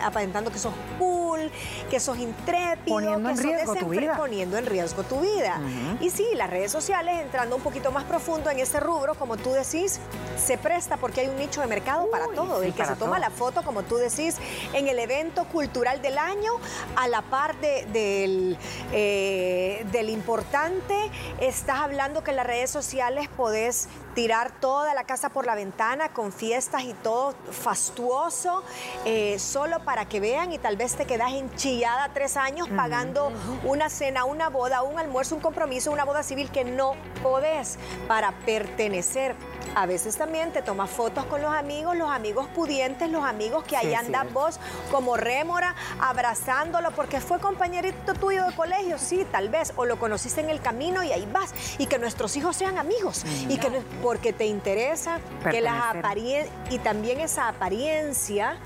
que 0.52 0.60
sos 0.60 0.74
cool, 1.00 1.52
que 1.90 2.00
sos 2.00 2.18
intrépido, 2.18 2.96
poniendo 2.96 3.30
que 3.30 3.32
en 3.32 3.38
sos 3.38 3.46
riesgo 3.46 3.76
tu 3.76 3.90
vida. 3.90 4.18
poniendo 4.18 4.58
en 4.58 4.66
riesgo 4.66 5.04
tu 5.04 5.20
vida. 5.20 5.60
Y 6.00 6.10
sí, 6.10 6.26
las 6.36 6.50
redes 6.50 6.72
sociales, 6.72 7.22
entrando 7.22 7.56
un 7.56 7.62
poquito 7.62 7.92
más 7.92 8.04
profundo 8.04 8.50
en 8.50 8.60
ese 8.60 8.80
rubro, 8.80 9.16
como 9.16 9.38
tú 9.38 9.52
decís, 9.52 10.00
se 10.38 10.58
presta 10.58 10.98
porque 10.98 11.22
hay 11.22 11.28
un 11.28 11.38
nicho 11.38 11.62
de 11.62 11.68
mercado 11.68 12.10
para 12.10 12.28
todo. 12.30 12.60
sí, 12.62 12.68
el 12.68 12.74
que 12.74 12.86
se 12.86 12.96
toma 12.96 13.20
la 13.20 13.30
foto, 13.30 13.64
como 13.64 13.84
tú 13.84 13.96
decís, 13.98 14.38
en 14.74 14.88
el 14.88 15.00
evento 15.00 15.46
cultural 15.46 16.02
del 16.02 16.18
año, 16.18 16.52
a 16.96 17.08
la 17.08 17.22
par 17.22 17.56
de- 17.58 17.86
del, 17.92 18.58
eh, 18.92 19.86
del 19.92 20.10
importante, 20.10 20.96
estás 21.40 21.80
hablando 21.80 22.24
que 22.24 22.32
en 22.32 22.38
las 22.38 22.46
redes 22.48 22.70
sociales 22.72 23.28
podés 23.36 23.88
tirar 24.14 24.52
toda 24.60 24.94
la 24.94 25.04
casa 25.04 25.30
por 25.30 25.46
la 25.46 25.56
ventana 25.56 26.10
con 26.10 26.32
fiestas 26.32 26.84
y 26.84 26.94
todo 26.94 27.34
fastuoso, 27.52 28.64
eh, 29.06 29.38
solo 29.40 29.80
para 29.84 30.06
que 30.06 30.20
vean 30.20 30.54
y 30.54 30.58
tal 30.58 30.78
vez 30.78 30.96
te 30.96 31.06
quedas 31.06 31.32
enchillada 31.34 32.10
tres 32.14 32.38
años 32.38 32.68
pagando 32.76 33.32
una 33.64 33.90
cena, 33.90 34.26
una 34.26 34.50
boda, 34.50 34.82
un 34.84 35.00
almuerzo, 35.00 35.36
un 35.36 35.42
compromiso, 35.42 35.92
una 35.92 36.06
boda 36.06 36.24
civil 36.24 36.50
que 36.52 36.64
no 36.64 36.94
podés 37.22 37.78
para 38.08 38.32
pertenecer. 38.46 39.36
A 39.76 39.88
veces 39.88 40.18
también 40.18 40.52
te 40.52 40.62
tomas 40.62 40.90
fotos 40.90 41.26
con 41.26 41.42
los 41.42 41.52
amigos, 41.52 41.96
los 41.98 42.10
amigos 42.10 42.48
pudientes, 42.54 43.10
los 43.10 43.24
amigos 43.24 43.64
que 43.64 43.76
ahí 43.76 43.88
Sí, 43.88 43.94
andas 43.96 44.28
sí. 44.28 44.34
vos 44.34 44.60
como 44.92 45.18
rémora, 45.18 45.76
abrazándolo 46.00 46.92
porque 46.92 47.20
fue 47.20 47.40
compañerito 47.40 48.14
tuyo 48.14 48.46
de 48.46 48.56
colegio, 48.56 48.98
sí, 49.00 49.26
tal 49.32 49.50
vez, 49.50 49.74
o 49.76 49.86
lo 49.86 49.98
conociste 50.00 50.42
en 50.42 50.50
el 50.50 50.62
camino 50.62 51.04
y 51.04 51.12
ahí 51.12 51.28
vas. 51.32 51.54
Y 51.80 51.88
que 51.88 51.98
nuestros 51.98 52.36
hijos 52.38 52.56
sean 52.56 52.78
amigos 52.78 53.26
y 53.50 53.58
que 53.58 53.70
porque 54.04 54.34
te 54.34 54.46
interesa 54.46 55.20
que 55.50 55.62
las 55.62 55.74
Pertenecer. 55.94 55.98
aparien 56.06 56.48
y 56.70 56.78
también 56.80 57.20
esa 57.22 57.48
apariencia 57.48 58.58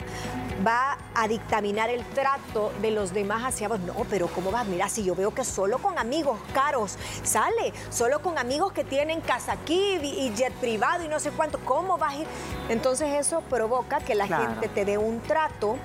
va 0.66 0.98
a 1.14 1.28
dictaminar 1.28 1.92
el 1.92 2.04
trato 2.04 2.74
de 2.82 2.90
los 2.90 3.14
demás 3.14 3.44
hacia 3.46 3.68
vos. 3.68 3.80
No, 3.82 3.94
pero 4.10 4.28
¿cómo 4.28 4.50
vas? 4.50 4.66
Mira, 4.66 4.90
si 4.90 5.04
yo 5.04 5.14
veo 5.14 5.32
que 5.34 5.44
solo 5.46 5.78
con 5.78 6.00
amigos 6.00 6.40
caros 6.54 6.98
sale, 7.24 7.72
solo 7.92 8.22
con 8.24 8.40
amigos 8.40 8.74
que 8.74 8.84
tienen 8.84 9.22
casa 9.22 9.52
aquí 9.54 10.00
y 10.02 10.08
y 10.28 10.34
jet 10.36 10.52
privado 10.54 11.06
y 11.06 11.08
no 11.08 11.20
sé 11.20 11.30
cuánto, 11.30 11.60
¿cómo 11.60 12.00
vas 12.00 12.14
a 12.16 12.18
ir? 12.18 12.28
Entonces 12.70 13.14
eso 13.14 13.42
provoca 13.42 14.00
que 14.00 14.16
la 14.16 14.26
Claro. 14.26 14.44
gente 14.48 14.68
te 14.70 14.84
dé 14.86 14.98
un 14.98 15.20
trato 15.22 15.78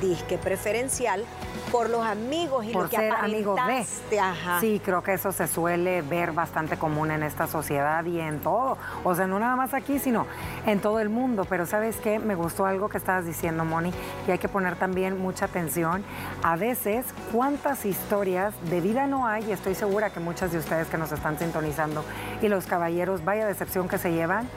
disque 0.00 0.38
preferencial 0.38 1.26
por 1.70 1.88
los 1.88 2.04
amigos 2.04 2.66
y 2.66 2.72
por 2.72 2.84
lo 2.84 2.88
que 2.88 2.96
ser 2.96 3.12
amigo 3.12 3.54
de. 3.54 4.18
Ajá. 4.18 4.60
Sí, 4.60 4.80
creo 4.84 5.02
que 5.02 5.14
eso 5.14 5.32
se 5.32 5.46
suele 5.46 6.02
ver 6.02 6.32
bastante 6.32 6.78
común 6.78 7.10
en 7.10 7.22
esta 7.22 7.46
sociedad 7.46 8.04
y 8.04 8.20
en 8.20 8.40
todo. 8.40 8.76
O 9.04 9.14
sea, 9.14 9.26
no 9.26 9.38
nada 9.38 9.56
más 9.56 9.74
aquí, 9.74 9.98
sino 9.98 10.26
en 10.66 10.80
todo 10.80 11.00
el 11.00 11.08
mundo. 11.08 11.46
Pero 11.48 11.66
¿sabes 11.66 11.96
qué? 11.96 12.18
Me 12.18 12.34
gustó 12.34 12.66
algo 12.66 12.88
que 12.88 12.98
estabas 12.98 13.24
diciendo, 13.24 13.64
Moni, 13.64 13.92
y 14.26 14.30
hay 14.30 14.38
que 14.38 14.48
poner 14.48 14.76
también 14.76 15.18
mucha 15.18 15.46
atención. 15.46 16.04
A 16.42 16.56
veces, 16.56 17.06
¿cuántas 17.32 17.84
historias 17.84 18.54
de 18.70 18.80
vida 18.80 19.06
no 19.06 19.26
hay? 19.26 19.44
Y 19.48 19.52
estoy 19.52 19.74
segura 19.74 20.10
que 20.10 20.20
muchas 20.20 20.52
de 20.52 20.58
ustedes 20.58 20.88
que 20.88 20.98
nos 20.98 21.12
están 21.12 21.38
sintonizando 21.38 22.04
y 22.42 22.48
los 22.48 22.66
caballeros, 22.66 23.24
vaya 23.24 23.46
decepción 23.46 23.88
que 23.88 23.98
se 23.98 24.12
llevan 24.12 24.48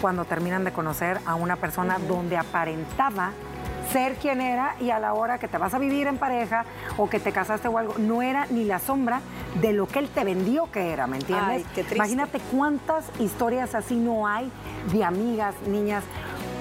cuando 0.00 0.24
terminan 0.24 0.64
de 0.64 0.72
conocer 0.72 1.18
a 1.26 1.34
una 1.34 1.56
persona 1.56 1.98
donde 2.06 2.36
aparentaba 2.36 3.32
ser 3.92 4.14
quien 4.16 4.40
era 4.40 4.74
y 4.80 4.90
a 4.90 4.98
la 4.98 5.14
hora 5.14 5.38
que 5.38 5.48
te 5.48 5.58
vas 5.58 5.74
a 5.74 5.78
vivir 5.78 6.06
en 6.06 6.18
pareja 6.18 6.64
o 6.96 7.08
que 7.08 7.20
te 7.20 7.32
casaste 7.32 7.68
o 7.68 7.78
algo, 7.78 7.94
no 7.98 8.22
era 8.22 8.46
ni 8.50 8.64
la 8.64 8.78
sombra 8.78 9.20
de 9.60 9.72
lo 9.72 9.86
que 9.86 9.98
él 9.98 10.08
te 10.08 10.24
vendió 10.24 10.70
que 10.70 10.92
era, 10.92 11.06
¿me 11.06 11.16
entiendes? 11.16 11.48
Ay, 11.48 11.66
qué 11.74 11.82
triste. 11.82 11.96
Imagínate 11.96 12.40
cuántas 12.52 13.10
historias 13.18 13.74
así 13.74 13.96
no 13.96 14.26
hay 14.26 14.50
de 14.92 15.04
amigas, 15.04 15.54
niñas, 15.66 16.04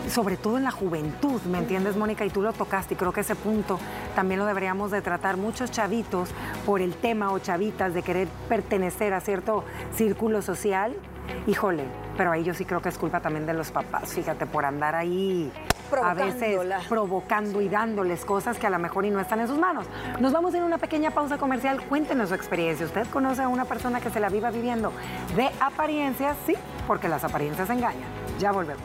sobre 0.10 0.38
todo 0.38 0.58
en 0.58 0.64
la 0.64 0.72
juventud, 0.72 1.42
¿me 1.44 1.58
entiendes, 1.58 1.98
Mónica? 1.98 2.26
Y 2.26 2.30
tú 2.30 2.42
lo 2.42 2.54
tocaste 2.54 2.94
y 2.94 2.98
creo 2.98 3.12
que 3.12 3.22
ese 3.22 3.36
punto 3.36 3.78
también 4.16 4.40
lo 4.40 4.46
deberíamos 4.46 4.92
de 4.92 5.02
tratar 5.02 5.38
muchos 5.38 5.70
chavitos 5.72 6.30
por 6.66 6.82
el 6.82 6.96
tema 6.96 7.32
o 7.32 7.40
chavitas 7.40 7.94
de 7.94 8.04
querer 8.04 8.28
pertenecer 8.48 9.14
a 9.14 9.20
cierto 9.20 9.66
círculo 9.94 10.42
social. 10.42 10.96
Híjole, 11.46 11.84
pero 12.16 12.32
ahí 12.32 12.44
yo 12.46 12.54
sí 12.54 12.64
creo 12.64 12.82
que 12.82 12.88
es 12.88 12.98
culpa 12.98 13.20
también 13.20 13.46
de 13.46 13.54
los 13.54 13.72
papás, 13.72 14.14
fíjate, 14.14 14.46
por 14.46 14.64
andar 14.64 14.96
ahí 14.96 15.52
a 16.04 16.14
veces 16.14 16.60
provocando 16.88 17.62
y 17.62 17.70
dándoles 17.70 18.26
cosas 18.26 18.58
que 18.58 18.68
a 18.68 18.70
lo 18.70 18.80
mejor 18.80 19.06
y 19.06 19.10
no 19.10 19.20
están 19.20 19.40
en 19.40 19.48
sus 19.48 19.58
manos. 19.58 19.86
Nos 20.20 20.34
vamos 20.34 20.54
a 20.54 20.58
ir 20.58 20.64
a 20.64 20.66
una 20.66 20.78
pequeña 20.78 21.12
pausa 21.12 21.38
comercial. 21.38 21.82
Cuéntenos 21.88 22.30
su 22.30 22.36
experiencia. 22.36 22.86
¿Usted 22.86 23.08
conoce 23.08 23.42
a 23.42 23.48
una 23.48 23.66
persona 23.66 24.02
que 24.02 24.10
se 24.10 24.20
la 24.20 24.30
viva 24.30 24.52
viviendo 24.52 24.92
de 25.36 25.50
apariencias? 25.60 26.36
Sí, 26.46 26.56
porque 26.88 27.08
las 27.08 27.24
apariencias 27.24 27.70
engañan. 27.70 28.10
Ya 28.40 28.52
volvemos. 28.52 28.84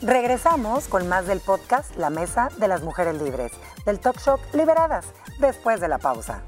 Regresamos 0.00 0.86
con 0.86 1.08
más 1.08 1.26
del 1.26 1.40
podcast 1.40 1.96
La 1.96 2.08
Mesa 2.08 2.50
de 2.58 2.68
las 2.68 2.82
Mujeres 2.82 3.20
Libres, 3.20 3.50
del 3.84 3.98
Talk 3.98 4.20
Show 4.20 4.38
Liberadas, 4.52 5.06
después 5.40 5.80
de 5.80 5.88
la 5.88 5.98
pausa. 5.98 6.42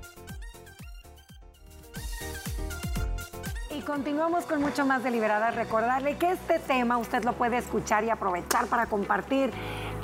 Y 3.81 3.83
continuamos 3.83 4.45
con 4.45 4.61
mucho 4.61 4.85
más 4.85 5.03
de 5.03 5.11
Liberadas. 5.11 5.55
Recordarle 5.55 6.19
que 6.19 6.33
este 6.33 6.59
tema 6.59 6.99
usted 6.99 7.25
lo 7.25 7.33
puede 7.33 7.57
escuchar 7.57 8.05
y 8.05 8.11
aprovechar 8.11 8.67
para 8.67 8.85
compartir 8.85 9.51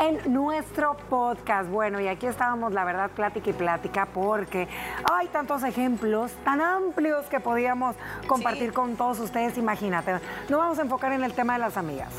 en 0.00 0.32
nuestro 0.32 0.96
podcast. 1.10 1.68
Bueno, 1.68 2.00
y 2.00 2.08
aquí 2.08 2.24
estábamos, 2.24 2.72
la 2.72 2.86
verdad, 2.86 3.10
plática 3.10 3.50
y 3.50 3.52
plática, 3.52 4.06
porque 4.06 4.66
hay 5.12 5.28
tantos 5.28 5.62
ejemplos 5.62 6.32
tan 6.42 6.62
amplios 6.62 7.26
que 7.26 7.38
podíamos 7.38 7.96
compartir 8.26 8.72
con 8.72 8.96
todos 8.96 9.20
ustedes. 9.20 9.58
Imagínate, 9.58 10.20
no 10.48 10.56
vamos 10.56 10.78
a 10.78 10.82
enfocar 10.82 11.12
en 11.12 11.22
el 11.22 11.34
tema 11.34 11.52
de 11.52 11.58
las 11.58 11.76
amigas. 11.76 12.14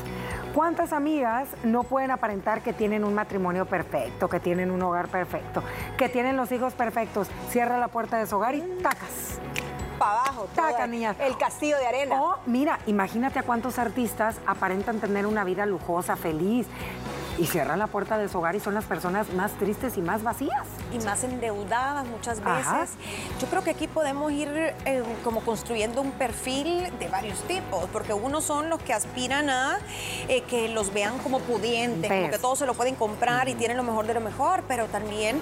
¿Cuántas 0.54 0.92
amigas 0.92 1.48
no 1.64 1.82
pueden 1.82 2.12
aparentar 2.12 2.62
que 2.62 2.72
tienen 2.72 3.02
un 3.02 3.14
matrimonio 3.14 3.66
perfecto, 3.66 4.28
que 4.28 4.38
tienen 4.38 4.70
un 4.70 4.80
hogar 4.82 5.08
perfecto, 5.08 5.64
que 5.96 6.08
tienen 6.08 6.36
los 6.36 6.52
hijos 6.52 6.74
perfectos? 6.74 7.28
Cierra 7.50 7.78
la 7.78 7.88
puerta 7.88 8.16
de 8.16 8.28
su 8.28 8.36
hogar 8.36 8.54
y 8.54 8.60
tacas. 8.80 9.40
Para 9.98 10.20
abajo, 10.20 10.48
Taca, 10.54 10.86
niña. 10.86 11.14
el 11.20 11.36
castillo 11.36 11.76
de 11.78 11.86
arena. 11.86 12.22
O, 12.22 12.38
mira, 12.46 12.78
imagínate 12.86 13.38
a 13.38 13.42
cuántos 13.42 13.78
artistas 13.78 14.36
aparentan 14.46 15.00
tener 15.00 15.26
una 15.26 15.44
vida 15.44 15.66
lujosa, 15.66 16.16
feliz, 16.16 16.66
y 17.38 17.46
cierran 17.46 17.78
la 17.78 17.86
puerta 17.86 18.18
de 18.18 18.28
su 18.28 18.38
hogar 18.38 18.54
y 18.56 18.60
son 18.60 18.74
las 18.74 18.84
personas 18.84 19.32
más 19.32 19.52
tristes 19.52 19.96
y 19.96 20.02
más 20.02 20.22
vacías. 20.22 20.66
y 20.92 20.98
más 21.04 21.22
endeudadas 21.24 22.06
muchas 22.06 22.40
veces. 22.40 22.66
Ajá. 22.66 22.86
Yo 23.40 23.46
creo 23.48 23.62
que 23.62 23.70
aquí 23.70 23.86
podemos 23.86 24.32
ir 24.32 24.48
eh, 24.84 25.02
como 25.22 25.40
construyendo 25.40 26.00
un 26.00 26.12
perfil 26.12 26.90
de 26.98 27.08
varios 27.08 27.40
tipos, 27.42 27.86
porque 27.92 28.12
unos 28.14 28.44
son 28.44 28.70
los 28.70 28.80
que 28.80 28.92
aspiran 28.92 29.50
a 29.50 29.78
eh, 30.28 30.42
que 30.42 30.68
los 30.68 30.92
vean 30.92 31.18
como 31.18 31.40
pudientes, 31.40 32.10
como 32.10 32.30
que 32.30 32.38
todos 32.38 32.58
se 32.58 32.66
lo 32.66 32.74
pueden 32.74 32.94
comprar 32.94 33.48
y 33.48 33.54
tienen 33.54 33.76
lo 33.76 33.82
mejor 33.82 34.06
de 34.06 34.14
lo 34.14 34.20
mejor, 34.20 34.64
pero 34.66 34.86
también 34.86 35.40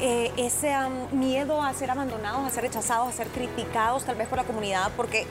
eh, 0.00 0.30
ese 0.36 0.72
am, 0.72 0.92
miedo 1.12 1.62
a 1.62 1.72
ser 1.74 1.90
abandonados, 1.90 2.46
a 2.46 2.50
ser 2.50 2.64
rechazados, 2.64 3.08
a 3.08 3.12
ser 3.12 3.28
criticados 3.28 4.04
tal 4.04 4.16
vez 4.16 4.28
por 4.28 4.38
la 4.38 4.44
comunidad, 4.44 4.90
porque 4.96 5.26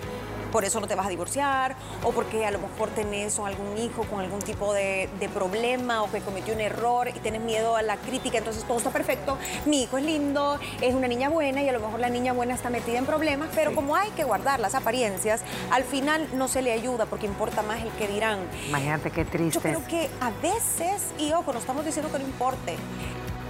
por 0.52 0.66
eso 0.66 0.80
no 0.80 0.88
te 0.88 0.96
vas 0.96 1.06
a 1.06 1.10
divorciar 1.10 1.76
o 2.04 2.12
porque 2.12 2.46
a 2.46 2.52
lo 2.52 2.60
mejor 2.60 2.90
tenés 2.90 3.40
algún 3.40 3.78
hijo 3.78 4.04
con 4.04 4.20
algún 4.20 4.40
tipo 4.40 4.74
de, 4.74 5.10
de 5.20 5.30
problema 5.30 6.04
o 6.04 6.12
que 6.12 6.20
cometió 6.22 6.54
un 6.54 6.62
error 6.62 7.08
y 7.08 7.14
tienes 7.20 7.42
miedo 7.42 7.76
a 7.76 7.82
la 7.82 7.98
crítica, 7.98 8.38
entonces 8.38 8.64
todo 8.66 8.78
está 8.78 8.90
perfecto, 8.92 9.38
mi 9.66 9.84
hijo 9.84 9.98
es 9.98 10.04
lindo, 10.06 10.60
es 10.82 10.94
una 10.94 11.08
niña 11.08 11.30
buena 11.30 11.62
y 11.64 11.70
a 11.70 11.74
lo 11.74 11.80
mejor 11.80 12.00
la 12.00 12.10
niña 12.10 12.34
buena 12.34 12.54
está 12.54 12.70
metida 12.70 12.98
en 12.98 13.06
problemas, 13.06 13.50
pero 13.56 13.74
como 13.74 13.96
hay 13.96 14.10
que 14.12 14.24
guardar 14.24 14.60
las 14.60 14.76
apariencias, 14.76 15.42
al 15.72 15.84
final 15.84 16.28
no 16.34 16.48
se 16.48 16.62
le 16.62 16.72
ayuda 16.72 17.06
porque 17.06 17.26
importa 17.26 17.62
más 17.62 17.82
el 17.82 17.90
que 17.92 18.08
dirán. 18.08 18.40
Imagínate 18.68 19.12
qué 19.12 19.24
Yo 19.26 19.30
triste. 19.32 19.60
creo 19.60 19.86
que 19.88 20.10
a 20.20 20.30
veces, 20.42 21.08
y 21.18 21.32
ojo, 21.34 21.54
no 21.54 21.60
estamos 21.60 21.86
diciendo 21.86 22.12
que 22.12 22.20
no 22.20 22.26
importe, 22.26 22.76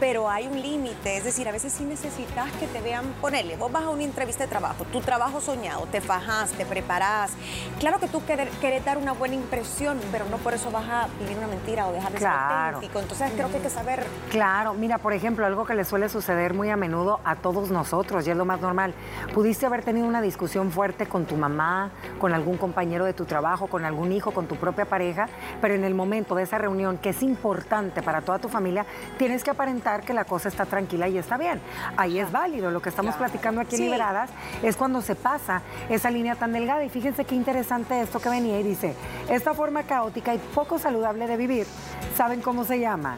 pero 0.01 0.27
hay 0.31 0.47
un 0.47 0.59
límite, 0.59 1.15
es 1.15 1.23
decir, 1.23 1.47
a 1.47 1.51
veces 1.51 1.71
sí 1.73 1.83
necesitas 1.85 2.51
que 2.53 2.65
te 2.65 2.81
vean, 2.81 3.05
ponele, 3.21 3.55
vos 3.55 3.71
vas 3.71 3.83
a 3.83 3.91
una 3.91 4.01
entrevista 4.01 4.43
de 4.45 4.49
trabajo, 4.49 4.83
tu 4.85 4.99
trabajo 4.99 5.39
soñado, 5.39 5.85
te 5.91 6.01
fajas, 6.01 6.49
te 6.53 6.65
preparás, 6.65 7.33
claro 7.79 7.99
que 7.99 8.07
tú 8.07 8.25
querer- 8.25 8.49
querés 8.59 8.83
dar 8.83 8.97
una 8.97 9.11
buena 9.13 9.35
impresión, 9.35 9.99
pero 10.11 10.25
no 10.25 10.37
por 10.37 10.55
eso 10.55 10.71
vas 10.71 10.85
a 10.89 11.07
vivir 11.19 11.37
una 11.37 11.45
mentira 11.45 11.85
o 11.87 11.91
dejar 11.93 12.11
de 12.13 12.17
ser 12.17 12.27
auténtico, 12.29 12.99
entonces 12.99 13.31
creo 13.35 13.49
que 13.51 13.57
hay 13.57 13.61
que 13.61 13.69
saber 13.69 14.03
Claro, 14.31 14.73
mira, 14.73 14.97
por 14.97 15.13
ejemplo, 15.13 15.45
algo 15.45 15.65
que 15.65 15.75
le 15.75 15.85
suele 15.85 16.09
suceder 16.09 16.55
muy 16.55 16.71
a 16.71 16.77
menudo 16.77 17.19
a 17.23 17.35
todos 17.35 17.69
nosotros, 17.69 18.25
y 18.25 18.31
es 18.31 18.37
lo 18.37 18.45
más 18.45 18.59
normal. 18.59 18.95
Pudiste 19.35 19.67
haber 19.67 19.83
tenido 19.83 20.07
una 20.07 20.21
discusión 20.23 20.71
fuerte 20.71 21.05
con 21.05 21.25
tu 21.25 21.35
mamá, 21.35 21.91
con 22.19 22.33
algún 22.33 22.57
compañero 22.57 23.05
de 23.05 23.13
tu 23.13 23.25
trabajo, 23.25 23.67
con 23.67 23.85
algún 23.85 24.11
hijo, 24.13 24.31
con 24.31 24.47
tu 24.47 24.55
propia 24.55 24.85
pareja, 24.85 25.27
pero 25.61 25.75
en 25.75 25.83
el 25.83 25.93
momento 25.93 26.33
de 26.33 26.41
esa 26.43 26.57
reunión, 26.57 26.97
que 26.97 27.09
es 27.09 27.21
importante 27.21 28.01
para 28.01 28.21
toda 28.21 28.39
tu 28.39 28.49
familia, 28.49 28.83
tienes 29.19 29.43
que 29.43 29.51
aparentar 29.51 29.90
que 29.99 30.13
la 30.13 30.23
cosa 30.23 30.47
está 30.47 30.65
tranquila 30.65 31.09
y 31.09 31.17
está 31.17 31.37
bien. 31.37 31.59
Ahí 31.97 32.19
es 32.19 32.31
válido. 32.31 32.71
Lo 32.71 32.81
que 32.81 32.89
estamos 32.89 33.15
platicando 33.15 33.59
aquí 33.59 33.75
en 33.75 33.81
Sí. 33.81 33.85
Liberadas 33.85 34.29
es 34.63 34.77
cuando 34.77 35.01
se 35.01 35.15
pasa 35.15 35.61
esa 35.89 36.09
línea 36.09 36.35
tan 36.35 36.53
delgada. 36.53 36.83
Y 36.85 36.89
fíjense 36.89 37.25
qué 37.25 37.35
interesante 37.35 37.99
esto 37.99 38.19
que 38.19 38.29
venía 38.29 38.59
y 38.59 38.63
dice, 38.63 38.95
esta 39.29 39.53
forma 39.53 39.83
caótica 39.83 40.33
y 40.33 40.37
poco 40.37 40.79
saludable 40.79 41.27
de 41.27 41.35
vivir, 41.35 41.67
¿saben 42.15 42.41
cómo 42.41 42.63
se 42.63 42.79
llama? 42.79 43.17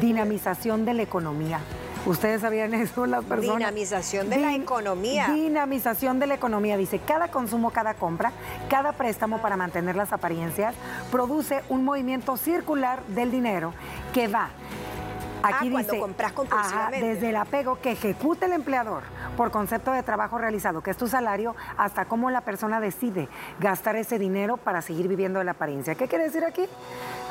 Dinamización 0.00 0.84
de 0.84 0.94
la 0.94 1.02
economía. 1.02 1.60
Ustedes 2.06 2.40
sabían 2.40 2.72
eso, 2.74 3.06
las 3.06 3.24
personas. 3.24 3.58
Dinamización 3.58 4.30
de 4.30 4.38
la 4.38 4.54
economía. 4.54 5.28
Dinamización 5.28 6.18
de 6.18 6.26
la 6.26 6.34
economía. 6.34 6.76
Dice, 6.76 6.98
cada 6.98 7.28
consumo, 7.28 7.70
cada 7.70 7.94
compra, 7.94 8.32
cada 8.68 8.92
préstamo 8.92 9.38
para 9.42 9.56
mantener 9.56 9.96
las 9.96 10.12
apariencias 10.12 10.74
produce 11.10 11.62
un 11.68 11.84
movimiento 11.84 12.36
circular 12.36 13.02
del 13.08 13.30
dinero 13.30 13.74
que 14.14 14.28
va 14.28 14.48
Aquí 15.42 15.68
ah, 15.68 15.70
cuando 15.70 15.98
compras 15.98 16.32
compulsivamente. 16.32 17.06
desde 17.06 17.30
el 17.30 17.36
apego 17.36 17.80
que 17.80 17.92
ejecuta 17.92 18.46
el 18.46 18.52
empleador 18.52 19.02
por 19.36 19.50
concepto 19.50 19.92
de 19.92 20.02
trabajo 20.02 20.38
realizado, 20.38 20.82
que 20.82 20.90
es 20.90 20.96
tu 20.96 21.08
salario, 21.08 21.56
hasta 21.76 22.04
cómo 22.04 22.30
la 22.30 22.42
persona 22.42 22.80
decide 22.80 23.28
gastar 23.58 23.96
ese 23.96 24.18
dinero 24.18 24.56
para 24.56 24.82
seguir 24.82 25.08
viviendo 25.08 25.38
de 25.38 25.44
la 25.44 25.52
apariencia. 25.52 25.94
¿Qué 25.94 26.08
quiere 26.08 26.24
decir 26.24 26.44
aquí? 26.44 26.66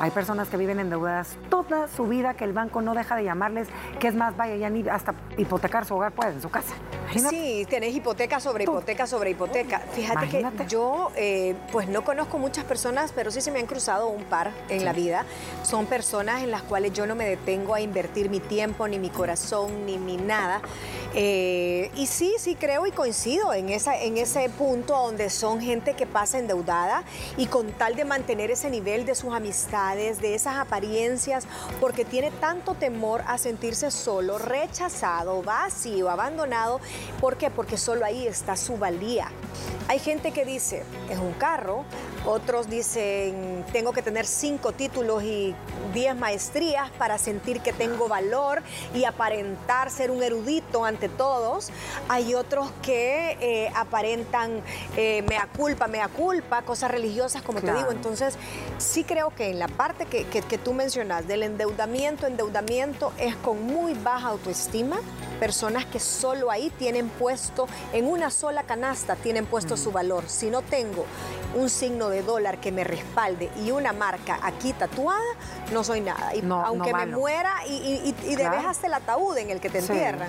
Hay 0.00 0.10
personas 0.10 0.48
que 0.48 0.56
viven 0.56 0.80
endeudadas 0.80 1.36
toda 1.48 1.88
su 1.88 2.06
vida, 2.06 2.34
que 2.34 2.44
el 2.44 2.52
banco 2.52 2.82
no 2.82 2.94
deja 2.94 3.16
de 3.16 3.24
llamarles, 3.24 3.68
que 3.98 4.08
es 4.08 4.14
más, 4.14 4.36
vaya, 4.36 4.56
ya 4.56 4.70
ni 4.70 4.88
hasta 4.88 5.14
hipotecar 5.36 5.84
su 5.84 5.94
hogar 5.94 6.12
puede 6.12 6.32
en 6.32 6.42
su 6.42 6.50
casa. 6.50 6.74
Sí, 7.28 7.66
tienes 7.68 7.94
hipoteca 7.94 8.40
sobre 8.40 8.64
hipoteca 8.64 9.06
sobre 9.06 9.30
hipoteca. 9.30 9.80
Fíjate 9.92 10.28
que 10.28 10.46
yo, 10.68 11.10
eh, 11.16 11.54
pues 11.70 11.88
no 11.88 12.04
conozco 12.04 12.38
muchas 12.38 12.64
personas, 12.64 13.12
pero 13.14 13.30
sí 13.30 13.40
se 13.40 13.50
me 13.50 13.58
han 13.60 13.66
cruzado 13.66 14.08
un 14.08 14.24
par 14.24 14.50
en 14.68 14.84
la 14.84 14.92
vida. 14.92 15.24
Son 15.62 15.86
personas 15.86 16.42
en 16.42 16.50
las 16.50 16.62
cuales 16.62 16.92
yo 16.92 17.06
no 17.06 17.14
me 17.14 17.28
detengo 17.28 17.74
a 17.74 17.80
invertir 17.80 17.99
mi 18.30 18.40
tiempo, 18.40 18.88
ni 18.88 18.98
mi 18.98 19.10
corazón, 19.10 19.86
ni 19.86 19.98
mi 19.98 20.16
nada. 20.16 20.60
Eh, 21.14 21.90
y 21.96 22.06
sí, 22.06 22.34
sí 22.38 22.54
creo 22.54 22.86
y 22.86 22.92
coincido 22.92 23.52
en, 23.52 23.68
esa, 23.68 24.00
en 24.00 24.16
ese 24.16 24.48
punto 24.48 24.96
donde 24.96 25.28
son 25.28 25.60
gente 25.60 25.94
que 25.94 26.06
pasa 26.06 26.38
endeudada 26.38 27.02
y 27.36 27.46
con 27.46 27.72
tal 27.72 27.96
de 27.96 28.04
mantener 28.04 28.50
ese 28.50 28.70
nivel 28.70 29.04
de 29.04 29.14
sus 29.14 29.34
amistades, 29.34 30.20
de 30.20 30.34
esas 30.34 30.56
apariencias, 30.56 31.46
porque 31.80 32.04
tiene 32.04 32.30
tanto 32.30 32.74
temor 32.74 33.22
a 33.26 33.38
sentirse 33.38 33.90
solo, 33.90 34.38
rechazado, 34.38 35.42
vacío, 35.42 36.08
abandonado. 36.10 36.80
¿Por 37.20 37.36
qué? 37.36 37.50
Porque 37.50 37.76
solo 37.76 38.04
ahí 38.04 38.26
está 38.26 38.56
su 38.56 38.76
valía. 38.76 39.30
Hay 39.88 39.98
gente 39.98 40.30
que 40.30 40.44
dice, 40.44 40.84
es 41.10 41.18
un 41.18 41.32
carro, 41.32 41.84
otros 42.24 42.68
dicen, 42.68 43.64
tengo 43.72 43.92
que 43.92 44.02
tener 44.02 44.26
cinco 44.26 44.72
títulos 44.72 45.24
y 45.24 45.54
diez 45.92 46.14
maestrías 46.14 46.90
para 46.92 47.18
sentir 47.18 47.60
que 47.60 47.72
tengo 47.72 47.89
valor 47.98 48.62
y 48.94 49.04
aparentar 49.04 49.90
ser 49.90 50.10
un 50.10 50.22
erudito 50.22 50.84
ante 50.84 51.08
todos. 51.08 51.70
Hay 52.08 52.34
otros 52.34 52.70
que 52.82 53.36
eh, 53.40 53.72
aparentan 53.74 54.62
eh, 54.96 55.22
mea 55.28 55.48
culpa, 55.56 55.86
mea 55.86 56.08
culpa, 56.08 56.62
cosas 56.62 56.90
religiosas, 56.90 57.42
como 57.42 57.60
te 57.60 57.72
digo. 57.72 57.90
Entonces, 57.90 58.36
sí 58.78 59.04
creo 59.04 59.30
que 59.30 59.50
en 59.50 59.58
la 59.58 59.68
parte 59.68 60.06
que, 60.06 60.24
que 60.24 60.58
tú 60.58 60.72
mencionas 60.72 61.26
del 61.26 61.42
endeudamiento, 61.42 62.26
endeudamiento 62.26 63.12
es 63.18 63.36
con 63.36 63.64
muy 63.66 63.94
baja 63.94 64.28
autoestima, 64.28 65.00
personas 65.38 65.86
que 65.86 65.98
solo 65.98 66.50
ahí 66.50 66.70
tienen 66.78 67.08
puesto, 67.08 67.66
en 67.92 68.06
una 68.06 68.30
sola 68.30 68.64
canasta 68.64 69.16
tienen 69.16 69.46
puesto 69.46 69.76
su 69.76 69.90
valor. 69.90 70.24
Si 70.26 70.50
no 70.50 70.62
tengo 70.62 71.06
un 71.54 71.68
signo 71.68 72.08
de 72.08 72.22
dólar 72.22 72.60
que 72.60 72.72
me 72.72 72.84
respalde 72.84 73.50
y 73.64 73.70
una 73.70 73.92
marca 73.92 74.38
aquí 74.42 74.72
tatuada, 74.72 75.20
no 75.72 75.82
soy 75.84 76.00
nada. 76.00 76.34
Y 76.34 76.42
aunque 76.48 76.92
me 76.92 77.06
muera 77.06 77.54
y, 77.66 77.79
y, 77.82 78.14
hasta 78.66 78.86
el 78.86 78.94
ataúd 78.94 79.36
en 79.38 79.50
el 79.50 79.60
que 79.60 79.70
te 79.70 79.78
entierran. 79.78 80.28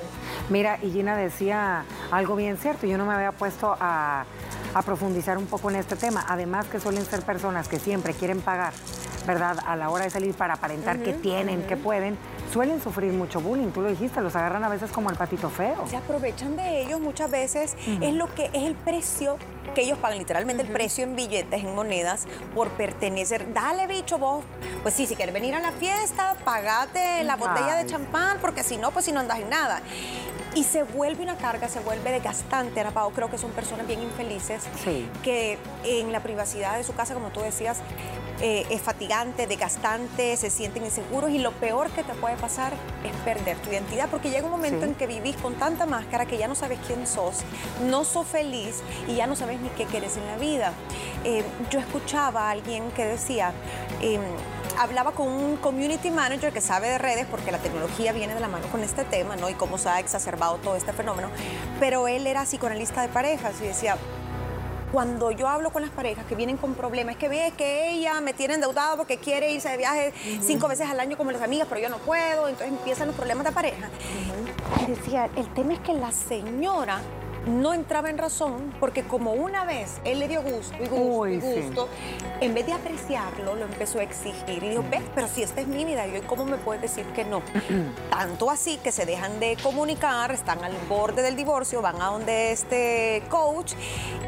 Mira, 0.49 0.79
y 0.81 0.91
Gina 0.91 1.15
decía 1.15 1.85
algo 2.11 2.35
bien 2.35 2.57
cierto, 2.57 2.87
yo 2.87 2.97
no 2.97 3.05
me 3.05 3.13
había 3.13 3.31
puesto 3.31 3.75
a, 3.79 4.25
a 4.73 4.81
profundizar 4.81 5.37
un 5.37 5.47
poco 5.47 5.69
en 5.69 5.77
este 5.77 5.95
tema. 5.95 6.25
Además 6.27 6.67
que 6.67 6.79
suelen 6.79 7.05
ser 7.05 7.21
personas 7.21 7.67
que 7.67 7.79
siempre 7.79 8.13
quieren 8.13 8.41
pagar, 8.41 8.73
¿verdad? 9.25 9.57
A 9.65 9.75
la 9.75 9.89
hora 9.89 10.05
de 10.05 10.09
salir 10.09 10.33
para 10.33 10.55
aparentar 10.55 10.99
que 10.99 11.13
tienen, 11.13 11.63
que 11.63 11.77
pueden, 11.77 12.17
suelen 12.51 12.81
sufrir 12.81 13.13
mucho 13.13 13.39
bullying, 13.39 13.71
tú 13.71 13.81
lo 13.81 13.89
dijiste, 13.89 14.21
los 14.21 14.35
agarran 14.35 14.63
a 14.63 14.69
veces 14.69 14.91
como 14.91 15.09
el 15.09 15.15
patito 15.15 15.49
feo. 15.49 15.87
Se 15.87 15.97
aprovechan 15.97 16.55
de 16.55 16.81
ellos 16.81 16.99
muchas 16.99 17.31
veces, 17.31 17.75
es 18.01 18.13
lo 18.13 18.33
que 18.33 18.45
es 18.53 18.63
el 18.63 18.75
precio 18.75 19.37
que 19.75 19.81
ellos 19.81 19.97
pagan, 19.99 20.17
literalmente 20.17 20.63
el 20.63 20.69
precio 20.69 21.03
en 21.03 21.15
billetes, 21.15 21.63
en 21.63 21.73
monedas, 21.73 22.27
por 22.53 22.69
pertenecer. 22.69 23.53
Dale, 23.53 23.87
bicho, 23.87 24.17
vos, 24.17 24.43
pues 24.81 24.93
sí, 24.93 25.07
si 25.07 25.15
quieres 25.15 25.33
venir 25.33 25.55
a 25.55 25.59
la 25.59 25.71
fiesta, 25.71 26.35
pagate 26.43 27.23
la 27.23 27.35
botella 27.35 27.75
de 27.75 27.85
champán, 27.85 28.37
porque 28.41 28.63
si 28.63 28.77
no, 28.77 28.91
pues 28.91 29.05
si 29.05 29.11
no 29.11 29.21
andas 29.21 29.39
en 29.39 29.49
nada. 29.49 29.81
Y 30.53 30.65
se 30.65 30.83
vuelve 30.83 31.23
una 31.23 31.37
carga, 31.37 31.69
se 31.69 31.79
vuelve 31.79 32.11
desgastante, 32.11 32.81
Ana 32.81 32.91
Pao. 32.91 33.11
Creo 33.11 33.31
que 33.31 33.37
son 33.37 33.51
personas 33.51 33.87
bien 33.87 34.01
infelices 34.01 34.60
que 35.23 35.57
en 35.83 36.11
la 36.11 36.21
privacidad 36.21 36.77
de 36.77 36.83
su 36.83 36.93
casa, 36.93 37.13
como 37.13 37.29
tú 37.29 37.41
decías, 37.41 37.79
eh, 38.43 38.65
es 38.71 38.81
fatigante, 38.81 39.45
desgastante, 39.45 40.35
se 40.35 40.49
sienten 40.49 40.83
inseguros 40.83 41.29
y 41.29 41.37
lo 41.37 41.51
peor 41.51 41.91
que 41.91 42.03
te 42.03 42.13
puede 42.15 42.35
pasar 42.37 42.73
es 43.03 43.15
perder 43.17 43.57
tu 43.57 43.69
identidad 43.69 44.09
porque 44.09 44.31
llega 44.31 44.45
un 44.45 44.51
momento 44.51 44.83
en 44.83 44.95
que 44.95 45.05
vivís 45.05 45.35
con 45.35 45.53
tanta 45.55 45.85
máscara 45.85 46.25
que 46.25 46.39
ya 46.39 46.47
no 46.47 46.55
sabes 46.55 46.79
quién 46.87 47.05
sos, 47.05 47.41
no 47.85 48.03
sos 48.03 48.25
feliz 48.25 48.81
y 49.07 49.13
ya 49.13 49.27
no 49.27 49.35
sabes 49.35 49.59
ni 49.59 49.69
qué 49.69 49.85
quieres 49.85 50.17
en 50.17 50.25
la 50.25 50.37
vida. 50.37 50.73
Eh, 51.23 51.43
yo 51.69 51.77
escuchaba 51.79 52.47
a 52.47 52.51
alguien 52.51 52.89
que 52.91 53.05
decía, 53.05 53.53
em, 54.01 54.21
hablaba 54.79 55.11
con 55.11 55.27
un 55.27 55.57
community 55.57 56.09
manager 56.09 56.51
que 56.51 56.61
sabe 56.61 56.89
de 56.89 56.97
redes 56.97 57.27
porque 57.29 57.51
la 57.51 57.59
tecnología 57.59 58.11
viene 58.11 58.33
de 58.33 58.39
la 58.39 58.47
mano 58.47 58.65
con 58.71 58.81
este 58.81 59.03
tema, 59.03 59.35
¿no? 59.35 59.51
Y 59.51 59.53
cómo 59.53 59.77
se 59.77 59.89
ha 59.89 59.99
exacerbado 59.99 60.57
todo 60.57 60.75
este 60.75 60.93
fenómeno. 60.93 61.29
Pero 61.79 62.07
él 62.07 62.25
era 62.25 62.45
psicoanalista 62.45 63.03
de 63.03 63.09
parejas 63.09 63.53
y 63.61 63.65
decía, 63.65 63.97
cuando 64.91 65.31
yo 65.31 65.47
hablo 65.47 65.71
con 65.71 65.81
las 65.81 65.91
parejas 65.91 66.25
que 66.25 66.35
vienen 66.35 66.57
con 66.57 66.73
problemas, 66.73 67.15
es 67.15 67.19
que 67.19 67.29
ve 67.29 67.53
que 67.57 67.91
ella 67.91 68.19
me 68.21 68.33
tiene 68.33 68.55
endeudado 68.55 68.97
porque 68.97 69.17
quiere 69.17 69.51
irse 69.51 69.69
de 69.69 69.77
viaje 69.77 70.13
cinco 70.41 70.67
veces 70.67 70.89
al 70.89 70.99
año 70.99 71.17
como 71.17 71.31
las 71.31 71.41
amigas, 71.41 71.67
pero 71.69 71.81
yo 71.81 71.89
no 71.89 71.97
puedo, 71.99 72.47
entonces 72.47 72.69
empiezan 72.69 73.07
los 73.07 73.15
problemas 73.15 73.45
de 73.45 73.51
pareja. 73.51 73.89
Y 74.81 74.91
decía, 74.91 75.29
el 75.35 75.51
tema 75.53 75.73
es 75.73 75.79
que 75.79 75.93
la 75.93 76.11
señora 76.11 77.01
no 77.45 77.73
entraba 77.73 78.09
en 78.09 78.17
razón 78.17 78.73
porque 78.79 79.03
como 79.03 79.33
una 79.33 79.65
vez 79.65 79.99
él 80.03 80.19
le 80.19 80.27
dio 80.27 80.41
gusto 80.41 80.75
y 80.79 80.87
gusto 80.87 81.27
y 81.27 81.39
gusto, 81.39 81.89
en 82.39 82.53
vez 82.53 82.65
de 82.65 82.73
apreciarlo, 82.73 83.55
lo 83.55 83.65
empezó 83.65 83.99
a 83.99 84.03
exigir 84.03 84.63
y 84.63 84.69
dijo, 84.69 84.83
ves, 84.89 85.01
pero 85.15 85.27
si 85.27 85.43
esta 85.43 85.61
es 85.61 85.67
mi 85.67 85.85
vida, 85.85 86.07
¿y 86.07 86.21
cómo 86.21 86.45
me 86.45 86.57
puedes 86.57 86.81
decir 86.81 87.05
que 87.07 87.25
no? 87.25 87.41
Tanto 88.09 88.49
así 88.49 88.77
que 88.77 88.91
se 88.91 89.05
dejan 89.05 89.39
de 89.39 89.57
comunicar, 89.61 90.31
están 90.31 90.63
al 90.63 90.73
borde 90.87 91.21
del 91.21 91.35
divorcio, 91.35 91.81
van 91.81 92.01
a 92.01 92.05
donde 92.07 92.51
este 92.51 93.23
coach 93.29 93.73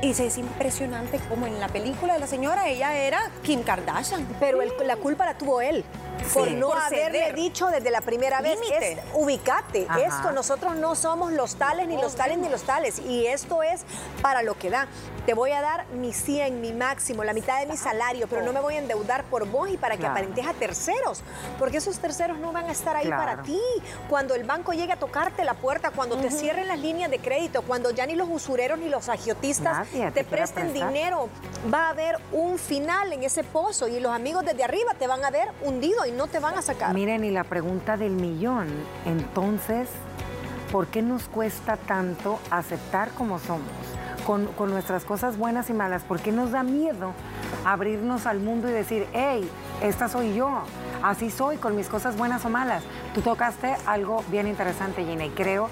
y 0.01 0.11
es 0.11 0.37
impresionante 0.37 1.19
como 1.29 1.47
en 1.47 1.59
la 1.59 1.67
película 1.67 2.13
de 2.13 2.19
la 2.19 2.27
señora 2.27 2.69
ella 2.69 2.95
era 2.95 3.19
Kim 3.41 3.63
Kardashian. 3.63 4.25
Pero 4.39 4.59
la 4.85 4.95
culpa 4.97 5.25
la 5.25 5.37
tuvo 5.37 5.61
él 5.61 5.83
por 6.33 6.51
no 6.51 6.73
haberle 6.73 7.33
dicho 7.33 7.67
desde 7.67 7.91
la 7.91 8.01
primera 8.01 8.41
vez, 8.41 8.59
es 8.71 8.97
ubicate, 9.13 9.87
esto, 10.05 10.31
nosotros 10.31 10.75
no 10.75 10.95
somos 10.95 11.31
los 11.31 11.55
tales, 11.55 11.87
ni 11.87 11.97
los 11.97 12.15
tales, 12.15 12.37
ni 12.37 12.49
los 12.49 12.63
tales, 12.63 12.99
y 12.99 13.27
esto 13.27 13.63
es 13.63 13.81
para 14.21 14.41
lo 14.41 14.57
que 14.57 14.69
da. 14.69 14.87
Te 15.25 15.33
voy 15.33 15.51
a 15.51 15.61
dar 15.61 15.85
mi 15.87 16.11
100, 16.11 16.59
mi 16.59 16.73
máximo, 16.73 17.23
la 17.23 17.33
mitad 17.33 17.59
de 17.59 17.65
mi 17.65 17.77
salario, 17.77 18.27
pero 18.27 18.41
no 18.41 18.51
me 18.51 18.59
voy 18.59 18.75
a 18.75 18.79
endeudar 18.79 19.23
por 19.25 19.47
vos 19.47 19.69
y 19.69 19.77
para 19.77 19.97
que 19.97 20.05
aparentes 20.05 20.45
a 20.45 20.53
terceros, 20.53 21.21
porque 21.57 21.77
esos 21.77 21.97
terceros 21.99 22.39
no 22.39 22.51
van 22.51 22.65
a 22.65 22.71
estar 22.71 22.95
ahí 22.95 23.09
para 23.09 23.41
ti. 23.41 23.59
Cuando 24.09 24.35
el 24.35 24.43
banco 24.43 24.73
llegue 24.73 24.93
a 24.93 24.97
tocarte 24.97 25.43
la 25.43 25.53
puerta, 25.53 25.91
cuando 25.91 26.17
te 26.17 26.29
cierren 26.29 26.67
las 26.67 26.79
líneas 26.79 27.09
de 27.09 27.19
crédito, 27.19 27.61
cuando 27.61 27.91
ya 27.91 28.05
ni 28.05 28.15
los 28.15 28.27
usureros 28.29 28.79
ni 28.79 28.89
los 28.89 29.09
agiotistas 29.09 29.87
te 30.13 30.23
presten 30.23 30.73
dinero, 30.73 31.29
va 31.73 31.87
a 31.87 31.89
haber 31.89 32.19
un 32.31 32.57
final 32.57 33.13
en 33.13 33.23
ese 33.23 33.43
pozo 33.43 33.87
y 33.87 33.99
los 33.99 34.11
amigos 34.11 34.43
desde 34.45 34.63
arriba 34.63 34.93
te 34.97 35.07
van 35.07 35.23
a 35.23 35.31
ver 35.31 35.49
hundido 35.61 36.05
y 36.05 36.11
no 36.13 36.27
te 36.27 36.39
van 36.39 36.57
a 36.57 36.61
sacar. 36.61 36.93
Miren, 36.93 37.23
y 37.23 37.31
la 37.31 37.43
pregunta 37.43 37.97
del 37.97 38.13
millón, 38.13 38.67
entonces, 39.05 39.89
¿por 40.71 40.87
qué 40.87 41.01
nos 41.01 41.27
cuesta 41.27 41.77
tanto 41.77 42.39
aceptar 42.49 43.09
como 43.11 43.39
somos? 43.39 43.67
Con, 44.25 44.45
con, 44.53 44.69
nuestras 44.69 45.03
cosas 45.03 45.37
buenas 45.37 45.69
y 45.69 45.73
malas, 45.73 46.03
¿por 46.03 46.21
qué 46.21 46.31
nos 46.31 46.51
da 46.51 46.63
miedo 46.63 47.11
abrirnos 47.65 48.25
al 48.25 48.39
mundo 48.39 48.69
y 48.69 48.71
decir, 48.71 49.05
hey, 49.11 49.49
esta 49.81 50.07
soy 50.07 50.33
yo, 50.33 50.61
así 51.01 51.29
soy 51.29 51.57
con 51.57 51.75
mis 51.75 51.89
cosas 51.89 52.15
buenas 52.15 52.45
o 52.45 52.49
malas? 52.49 52.83
Tú 53.13 53.19
tocaste 53.19 53.75
algo 53.85 54.23
bien 54.31 54.47
interesante, 54.47 55.03
Gina, 55.03 55.25
y 55.25 55.29
creo 55.31 55.69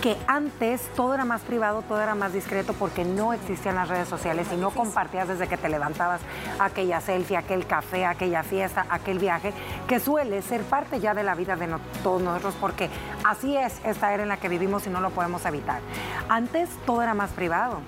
que 0.00 0.16
antes 0.26 0.80
todo 0.96 1.14
era 1.14 1.24
más 1.24 1.42
privado, 1.42 1.82
todo 1.82 2.00
era 2.00 2.14
más 2.14 2.32
discreto 2.32 2.72
porque 2.72 3.04
no 3.04 3.32
existían 3.32 3.74
las 3.74 3.88
redes 3.88 4.08
sociales 4.08 4.48
y 4.52 4.56
no 4.56 4.70
compartías 4.70 5.28
desde 5.28 5.46
que 5.46 5.56
te 5.56 5.68
levantabas 5.68 6.20
aquella 6.58 7.00
selfie, 7.00 7.36
aquel 7.36 7.66
café, 7.66 8.06
aquella 8.06 8.42
fiesta, 8.42 8.86
aquel 8.88 9.18
viaje, 9.18 9.52
que 9.86 10.00
suele 10.00 10.40
ser 10.42 10.62
parte 10.62 11.00
ya 11.00 11.12
de 11.12 11.22
la 11.22 11.34
vida 11.34 11.56
de 11.56 11.68
todos 12.02 12.22
nosotros 12.22 12.54
porque 12.60 12.88
así 13.24 13.56
es 13.56 13.80
esta 13.84 14.12
era 14.12 14.22
en 14.22 14.30
la 14.30 14.38
que 14.38 14.48
vivimos 14.48 14.86
y 14.86 14.90
no 14.90 15.00
lo 15.00 15.10
podemos 15.10 15.44
evitar. 15.44 15.80
Antes 16.28 16.70
todo 16.86 17.02
era 17.02 17.14
más 17.14 17.30
privado 17.30 17.80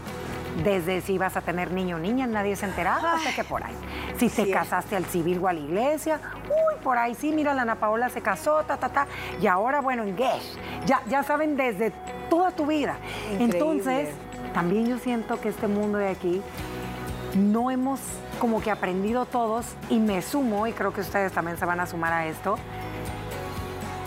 desde 0.64 1.00
si 1.00 1.14
ibas 1.14 1.36
a 1.36 1.40
tener 1.40 1.70
niño 1.70 1.96
o 1.96 1.98
niña, 1.98 2.26
nadie 2.26 2.56
se 2.56 2.66
enteraba, 2.66 3.14
hasta 3.14 3.34
que 3.34 3.44
por 3.44 3.64
ahí. 3.64 3.74
Si 4.18 4.28
te 4.28 4.50
casaste 4.50 4.96
al 4.96 5.06
civil 5.06 5.40
o 5.42 5.48
a 5.48 5.52
la 5.52 5.60
iglesia, 5.60 6.20
uy, 6.52 6.74
por 6.82 6.98
ahí 6.98 7.14
sí, 7.14 7.32
mira, 7.32 7.54
la 7.54 7.62
Ana 7.62 7.76
Paola 7.76 8.08
se 8.08 8.20
casó, 8.20 8.62
ta, 8.64 8.76
ta, 8.76 8.88
ta, 8.88 9.06
y 9.40 9.46
ahora, 9.46 9.80
bueno, 9.80 10.02
en 10.02 10.16
Gesh, 10.16 10.56
ya, 10.86 11.02
ya 11.08 11.22
saben 11.22 11.56
desde 11.56 11.92
toda 12.28 12.50
tu 12.50 12.66
vida. 12.66 12.96
Entonces, 13.38 14.10
también 14.52 14.86
yo 14.86 14.98
siento 14.98 15.40
que 15.40 15.48
este 15.48 15.68
mundo 15.68 15.98
de 15.98 16.08
aquí 16.08 16.42
no 17.34 17.70
hemos 17.70 18.00
como 18.38 18.60
que 18.60 18.70
aprendido 18.70 19.24
todos, 19.24 19.66
y 19.88 19.98
me 19.98 20.20
sumo, 20.20 20.66
y 20.66 20.72
creo 20.72 20.92
que 20.92 21.00
ustedes 21.00 21.32
también 21.32 21.56
se 21.56 21.64
van 21.64 21.80
a 21.80 21.86
sumar 21.86 22.12
a 22.12 22.26
esto, 22.26 22.56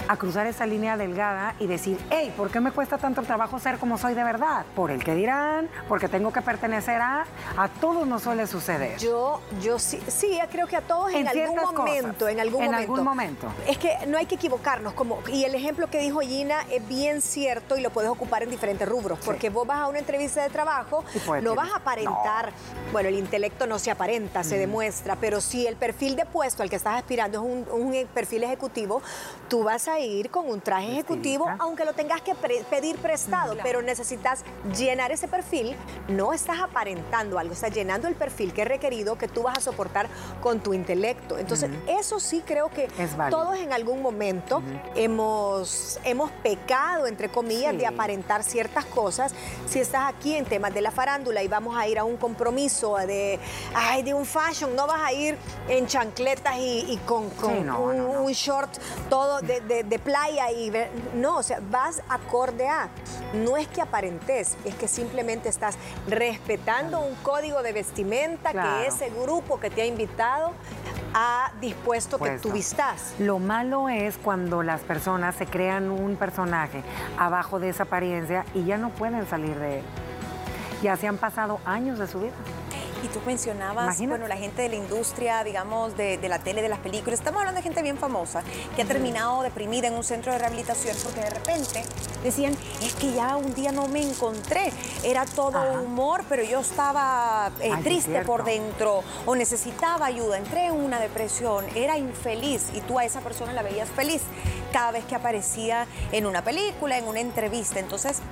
a 0.08 0.18
cruzar 0.18 0.48
esa 0.48 0.66
línea 0.66 0.98
delgada 0.98 1.56
y 1.60 1.68
decir, 1.68 2.00
hey, 2.10 2.34
¿por 2.36 2.50
qué 2.52 2.60
me 2.60 2.72
cuesta 2.72 2.98
tanto 2.98 3.24
trabajo 3.24 3.60
ser 3.60 3.78
como 3.78 3.98
soy 3.98 4.14
de 4.14 4.24
verdad? 4.24 4.66
Por 4.76 4.92
el 4.92 5.04
que 5.04 5.16
dirán, 5.16 5.70
porque 5.88 6.08
tengo 6.08 6.32
que 6.32 6.42
pertenecer 6.42 7.02
a, 7.02 7.26
a 7.58 7.68
todos 7.68 8.08
nos 8.08 8.24
suele 8.24 8.48
suceder. 8.48 8.98
Yo, 9.00 9.42
yo 9.62 9.80
sí, 9.80 10.00
sí, 10.08 10.40
creo 10.52 10.68
que 10.68 10.76
a 10.76 10.82
todos 10.82 11.14
en, 11.14 11.28
algún 11.28 11.56
momento, 11.56 12.28
en 12.28 12.40
algún 12.40 12.64
en 12.64 12.72
momento. 12.72 12.92
algún 12.94 13.04
momento. 13.06 13.48
Es 13.68 13.78
que 13.78 14.06
no 14.08 14.18
hay 14.18 14.26
que 14.26 14.36
equivocarnos, 14.36 14.94
como, 14.94 15.20
y 15.32 15.44
el 15.44 15.56
ejemplo 15.56 15.88
que 15.88 16.00
dijo 16.00 16.20
Gina 16.20 16.62
es 16.70 16.88
bien 16.88 17.22
cierto 17.22 17.78
y 17.78 17.82
lo 17.82 17.90
puedes 17.90 18.10
ocupar 18.10 18.44
en 18.44 18.50
diferentes 18.50 18.88
rubros, 18.88 19.20
porque 19.26 19.50
vos 19.50 19.66
vas 19.66 19.80
a 19.80 19.88
una 19.88 20.00
entrevista 20.00 20.44
de 20.44 20.50
trabajo, 20.50 21.04
no 21.42 21.56
vas 21.56 21.72
a 21.72 21.78
aparentar, 21.78 22.52
bueno, 22.92 23.10
el 23.10 23.16
intelecto 23.16 23.68
no 23.68 23.80
se 23.80 23.92
aparenta, 23.92 24.44
se 24.44 24.58
demuestra, 24.58 25.16
pero 25.16 25.42
si 25.42 25.66
el 25.68 25.76
perfil 25.76 26.16
de 26.16 26.26
puesto 26.26 26.64
al 26.64 26.70
que 26.70 26.76
estás 26.76 26.98
aspirando 26.98 27.40
es 27.40 27.44
un, 27.44 27.82
un 27.82 28.08
perfil 28.14 28.44
ejecutivo, 28.44 29.02
tú 29.50 29.64
vas 29.64 29.88
a 29.88 29.95
ir 30.00 30.30
con 30.30 30.50
un 30.50 30.62
traje 30.62 30.92
ejecutivo, 30.92 31.48
aunque 31.60 31.86
lo 31.86 31.94
tengas 31.94 32.22
que 32.22 32.34
pedir 32.36 32.98
prestado, 32.98 33.56
pero 33.64 33.82
necesitas 33.82 34.44
llenar 34.78 35.12
ese 35.12 35.28
perfil, 35.28 35.76
no 36.08 36.34
estás 36.34 36.60
aparentando 36.60 37.40
algo, 37.40 37.54
estás 37.54 37.74
llenando 37.74 38.08
el 38.08 38.16
perfil 38.16 38.54
que 38.54 38.64
es 38.64 38.68
requerido 38.68 39.18
que 39.18 39.28
tú 39.28 39.44
vas 39.44 39.58
a 39.58 39.62
soportar 39.62 40.08
con 40.42 40.60
tu 40.60 40.74
intelecto. 40.74 41.38
Entonces, 41.38 41.70
eso 41.88 42.20
sí 42.20 42.44
creo 42.46 42.70
que 42.70 42.88
todos 43.30 43.58
en 43.58 43.74
algún 43.74 44.02
momento 44.02 44.62
hemos, 44.96 46.00
hemos 46.04 46.32
pecado, 46.32 47.08
entre 47.08 47.30
comillas, 47.30 47.78
de 47.78 47.86
aparentar 47.86 48.44
ciertas 48.44 48.86
cosas. 48.86 49.34
Si 49.68 49.80
estás 49.80 50.14
aquí 50.14 50.36
en 50.36 50.46
temas 50.46 50.74
de 50.74 50.82
la 50.82 50.92
farándula 50.92 51.44
y 51.44 51.48
vamos 51.48 51.78
a 51.78 51.88
ir 51.88 52.00
a 52.00 52.04
un 52.04 52.18
compromiso 52.18 52.96
de, 52.98 53.40
ay, 53.74 54.04
de 54.04 54.14
un 54.14 54.26
fashion, 54.26 54.76
no 54.76 54.88
vas 54.88 55.02
a 55.02 55.14
ir 55.14 55.38
en 55.68 55.88
chancletas 55.88 56.56
y, 56.58 57.00
con, 57.06 57.30
un, 57.44 58.32
short 58.32 58.70
todo 59.10 59.40
de, 59.42 59.84
playa 60.04 60.52
y 60.52 60.72
no, 61.14 61.38
o 61.38 61.44
sea, 61.44 61.60
vas 61.72 62.02
acorde 62.10 62.68
a. 62.68 62.90
No 63.34 63.58
es 63.58 63.68
que 63.68 63.82
aparentes, 63.82 64.58
es 64.66 64.76
que 64.76 64.88
simplemente 64.88 65.50
estás 65.50 65.78
respetando 66.08 67.00
un 67.00 67.16
código 67.16 67.64
de 67.64 67.74
vestimenta 67.74 68.52
que 68.52 68.88
ese 68.88 69.10
grupo 69.10 69.60
que 69.60 69.70
te 69.70 69.82
ha 69.82 69.86
invitado 69.86 70.54
ha 71.14 71.52
dispuesto 71.62 72.18
que 72.20 72.38
tú 72.40 72.52
vistas. 72.52 73.14
Lo 73.20 73.40
malo 73.40 73.88
es 73.88 74.18
cuando 74.18 74.64
las 74.64 74.82
personas 74.82 75.36
se 75.36 75.46
crean 75.46 75.90
un 75.90 76.18
personaje 76.18 76.84
abajo 77.18 77.60
de 77.60 77.70
esa 77.70 77.84
apariencia 77.84 78.46
y 78.54 78.66
ya 78.66 78.78
no 78.78 78.90
pueden 78.90 79.28
salir 79.28 79.58
de 79.58 79.80
él. 79.80 79.86
Ya 80.84 80.98
se 80.98 81.08
han 81.08 81.18
pasado 81.18 81.60
años 81.66 82.00
de 82.00 82.08
su 82.08 82.20
vida. 82.20 82.34
Y 83.06 83.08
tú 83.08 83.22
mencionabas, 83.24 84.00
bueno, 84.08 84.28
la 84.28 84.36
gente 84.36 84.64
de 84.64 84.70
la 84.70 84.78
industria, 84.78 85.44
digamos, 85.44 85.96
de, 85.96 86.18
la 86.28 86.40
tele, 86.40 86.64
de 86.64 86.70
las 86.70 86.80
películas. 86.80 87.20
Estamos 87.20 87.40
hablando 87.40 87.60
de 87.60 87.62
gente 87.62 87.84
bien 87.84 88.00
famosa 88.00 88.42
que 88.76 88.82
ha 88.82 88.86
terminado 88.86 89.44
deprimida 89.44 89.88
en 89.88 89.94
un 89.94 90.04
centro 90.04 90.32
de 90.32 90.40
rehabilitación 90.40 90.98
porque 91.04 91.22
de 91.22 91.30
repente 91.30 91.84
decían, 92.24 92.58
es 92.82 92.96
que 92.96 93.14
ya 93.14 93.36
un 93.36 93.54
día 93.54 93.72
no 93.72 93.88
me 93.88 94.02
encontré. 94.02 94.72
Era 95.04 95.24
todo 95.26 95.84
humor, 95.84 96.24
pero 96.28 96.42
yo 96.42 96.62
estaba 96.62 97.52
eh, 97.60 97.74
triste 97.84 98.22
por 98.22 98.44
dentro 98.44 99.04
o 99.28 99.36
necesitaba 99.36 100.08
ayuda. 100.08 100.40
Entré 100.40 100.66
en 100.66 100.74
una 100.74 101.00
depresión, 101.00 101.64
era 101.76 102.00
infeliz 102.00 102.70
y 102.74 102.82
tú 102.82 102.98
a 102.98 103.06
esa 103.06 103.22
persona 103.22 103.54
la 103.54 103.62
veías 103.62 103.88
feliz 103.90 104.24
cada 104.74 104.90
vez 104.92 105.06
que 105.06 105.14
aparecía 105.14 105.86
en 106.12 106.26
una 106.26 106.44
película, 106.44 106.98
en 106.98 107.08
una 107.08 107.20
entrevista. 107.20 107.80
Entonces, 107.80 108.24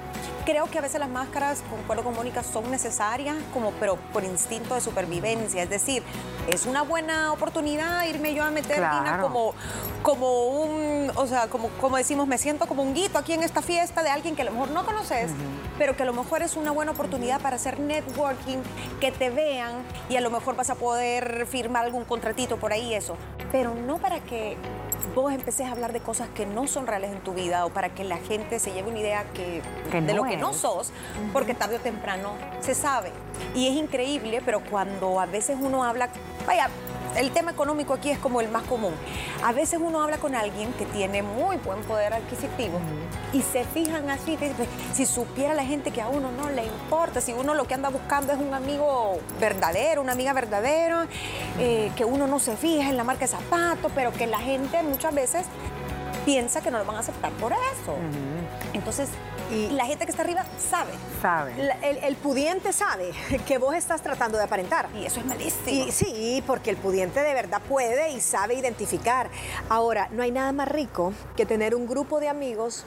creo 0.46 0.66
que 0.66 0.78
a 0.78 0.82
veces 0.82 1.00
las 1.00 1.10
máscaras, 1.10 1.64
concuerdo 1.70 2.04
con 2.04 2.16
Mónica, 2.16 2.44
son 2.44 2.70
necesarias, 2.72 3.36
como, 3.54 3.72
pero 3.80 3.96
por 3.96 4.24
instinto 4.24 4.76
de 4.76 4.82
supervivencia. 4.82 5.64
Es 5.64 5.70
decir, 5.70 6.04
es 6.52 6.66
una 6.66 6.82
buena 6.82 7.32
oportunidad 7.32 8.06
irme 8.06 8.34
yo 8.34 8.44
a 8.44 8.52
meter 8.52 8.84
como, 9.22 9.54
como 10.02 10.46
un, 10.46 11.12
o 11.16 11.28
sea, 11.28 11.48
como, 11.48 11.70
como 11.80 11.98
decimos, 11.98 12.28
me 12.28 12.38
siento 12.38 12.68
como 12.68 12.84
un 12.84 12.94
guito 12.94 13.18
aquí 13.18 13.34
en 13.34 13.44
esta 13.44 13.62
fiesta 13.62 14.04
de 14.04 14.10
alguien 14.10 14.36
que 14.36 14.42
a 14.42 14.46
lo 14.46 14.52
mejor 14.52 14.72
no 14.72 14.86
conoces, 14.86 15.32
pero 15.78 15.96
que 15.96 16.04
a 16.04 16.06
lo 16.06 16.14
mejor 16.14 16.42
es 16.42 16.56
una 16.56 16.72
buena 16.72 16.92
oportunidad 16.92 17.42
para 17.42 17.56
hacer 17.56 17.80
networking, 17.80 18.58
que 19.00 19.12
te 19.12 19.30
vean 19.30 19.84
y 20.10 20.18
a 20.18 20.22
lo 20.22 20.30
mejor 20.30 20.56
vas 20.56 20.70
a 20.70 20.76
poder 20.76 21.46
firmar 21.46 21.86
algún 21.86 22.06
contratito 22.06 22.58
por 22.58 22.74
ahí, 22.74 22.94
eso. 22.94 23.16
Pero 23.52 23.74
no 23.74 23.98
para 23.98 24.20
que 24.20 24.58
vos 25.16 25.32
empecés 25.34 25.68
a 25.68 25.72
hablar 25.72 25.94
de 25.94 26.00
cosas 26.00 26.30
que 26.30 26.46
no 26.46 26.68
son 26.68 26.88
reales 26.88 27.12
en 27.12 27.20
tu 27.22 27.34
vida 27.34 27.66
o 27.66 27.70
para 27.70 27.90
que 27.90 28.04
la 28.04 28.18
gente 28.18 28.60
se 28.60 28.72
lleve 28.72 28.90
una 28.90 29.00
idea 29.00 29.26
que, 29.34 29.62
de 30.02 30.14
lo 30.14 30.24
que 30.24 30.38
no 30.38 30.54
sos, 30.54 30.92
porque 31.32 31.54
tarde 31.54 31.78
o 31.78 31.80
temprano 31.80 32.34
se 32.62 32.76
sabe. 32.76 33.12
Y 33.56 33.68
es 33.68 33.76
increíble, 33.76 34.42
pero 34.44 34.62
cuando 34.62 35.20
a 35.20 35.26
veces 35.26 35.58
uno 35.60 35.84
habla, 35.84 36.10
vaya, 36.46 36.70
el 37.16 37.32
tema 37.32 37.52
económico 37.52 37.94
aquí 37.94 38.10
es 38.10 38.20
como 38.20 38.42
el 38.42 38.50
más 38.50 38.64
común. 38.64 38.94
A 39.44 39.52
veces 39.52 39.80
uno 39.82 40.02
habla 40.02 40.18
con 40.18 40.36
alguien 40.36 40.74
que 40.74 40.86
tiene 40.86 41.24
muy 41.24 41.58
buen 41.58 41.82
poder 41.82 42.14
adquisitivo 42.14 42.80
y 43.32 43.42
se 43.42 43.64
fijan 43.66 44.10
así, 44.10 44.38
si 44.94 45.06
supiera 45.06 45.54
la 45.54 45.66
gente 45.66 45.92
que 45.92 46.02
a 46.02 46.08
uno 46.08 46.32
no 46.32 46.50
le 46.50 46.66
importa, 46.66 47.22
si 47.22 47.34
uno 47.34 47.54
lo 47.54 47.66
que 47.66 47.74
anda 47.74 47.90
buscando 47.90 48.34
es 48.34 48.40
un 48.40 48.54
amigo 48.54 49.20
verdadero, 49.40 50.02
una 50.02 50.14
amiga 50.14 50.34
verdadera, 50.34 51.08
eh, 51.60 51.92
que 51.96 52.06
uno 52.06 52.28
no 52.28 52.40
se 52.40 52.56
fija 52.56 52.90
en 52.90 52.98
la 52.98 53.04
marca 53.04 53.22
de 53.22 53.28
zapatos, 53.28 53.92
pero 53.96 54.12
que 54.12 54.28
la 54.28 54.40
gente 54.40 54.82
muchas 54.84 55.14
veces 55.14 55.46
piensa 56.26 56.62
que 56.62 56.72
no 56.72 56.78
lo 56.78 56.86
van 56.86 56.98
a 56.98 57.00
aceptar 57.00 57.32
por 57.34 57.52
eso. 57.52 57.96
Entonces, 58.74 59.10
y 59.54 59.70
la 59.70 59.86
gente 59.86 60.06
que 60.06 60.12
está 60.12 60.24
arriba 60.24 60.46
sabe. 60.58 60.92
Sabe. 61.22 61.54
el, 61.82 62.16
pudiente 62.16 62.74
sabe 62.74 63.12
que 63.48 63.58
vos 63.58 63.76
estás 63.76 64.02
tratando 64.02 64.38
de 64.38 64.44
aparentar. 64.44 64.90
Y 64.96 65.06
eso 65.06 65.20
es 65.20 65.26
malísimo. 65.26 65.88
Y, 65.88 65.92
sí, 65.92 66.44
porque 66.46 66.70
el 66.70 66.78
pudiente 66.78 67.22
de 67.22 67.34
verdad 67.34 67.62
puede 67.68 68.12
y 68.12 68.22
sabe 68.22 68.56
identificar. 68.56 69.30
Ahora, 69.70 70.10
no 70.12 70.24
hay 70.24 70.32
nada 70.32 70.52
más 70.52 70.68
rico 70.68 71.14
que 71.36 71.46
tener 71.46 71.76
un 71.76 71.88
grupo 71.88 72.20
de 72.20 72.30
amigos 72.30 72.86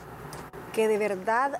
que 0.73 0.87
de 0.87 0.97
verdad 0.97 1.59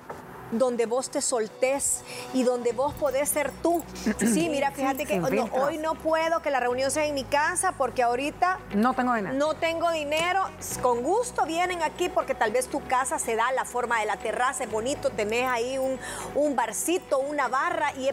donde 0.51 0.85
vos 0.85 1.09
te 1.09 1.21
soltés 1.21 2.01
y 2.33 2.43
donde 2.43 2.71
vos 2.71 2.93
podés 2.93 3.29
ser 3.29 3.51
tú. 3.61 3.83
Sí, 4.37 4.49
mira, 4.49 4.71
fíjate 4.71 5.05
que 5.05 5.19
hoy 5.21 5.77
no 5.77 5.95
puedo 5.95 6.41
que 6.41 6.51
la 6.51 6.59
reunión 6.59 6.91
sea 6.91 7.05
en 7.05 7.15
mi 7.15 7.23
casa 7.23 7.71
porque 7.71 8.03
ahorita 8.03 8.59
no 8.75 8.93
tengo 8.93 9.13
dinero. 9.13 9.35
No 9.35 9.55
tengo 9.55 9.89
dinero. 9.91 10.43
Con 10.81 11.01
gusto 11.01 11.45
vienen 11.45 11.81
aquí 11.81 12.09
porque 12.09 12.35
tal 12.35 12.51
vez 12.51 12.67
tu 12.67 12.85
casa 12.87 13.19
se 13.19 13.35
da 13.35 13.51
la 13.53 13.65
forma 13.65 13.99
de 13.99 14.05
la 14.05 14.17
terraza, 14.17 14.65
es 14.65 14.71
bonito, 14.71 15.09
tenés 15.09 15.47
ahí 15.47 15.77
un, 15.77 15.99
un 16.35 16.55
barcito, 16.55 17.19
una 17.19 17.47
barra, 17.47 17.93
y 17.95 18.09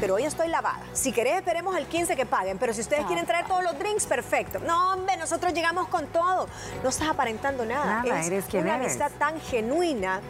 pero 0.00 0.14
hoy 0.14 0.24
estoy 0.24 0.48
lavada. 0.48 0.80
Si 0.92 1.12
querés, 1.12 1.36
esperemos 1.36 1.76
el 1.76 1.86
15 1.86 2.16
que 2.16 2.26
paguen, 2.26 2.58
pero 2.58 2.74
si 2.74 2.80
ustedes 2.80 3.06
quieren 3.06 3.26
traer 3.26 3.46
todos 3.46 3.62
los 3.62 3.78
drinks, 3.78 4.06
perfecto. 4.06 4.58
No, 4.60 4.92
hombre, 4.92 5.16
nosotros 5.16 5.52
llegamos 5.52 5.88
con 5.88 6.06
todo. 6.08 6.48
No 6.82 6.88
estás 6.88 7.08
aparentando 7.08 7.64
nada. 7.64 8.02
Nada, 8.02 8.20
es 8.20 8.26
eres 8.26 8.44
quien 8.46 8.64
una 8.64 8.74
amistad 8.74 9.10
tan 9.18 9.40
genuina 9.40 10.20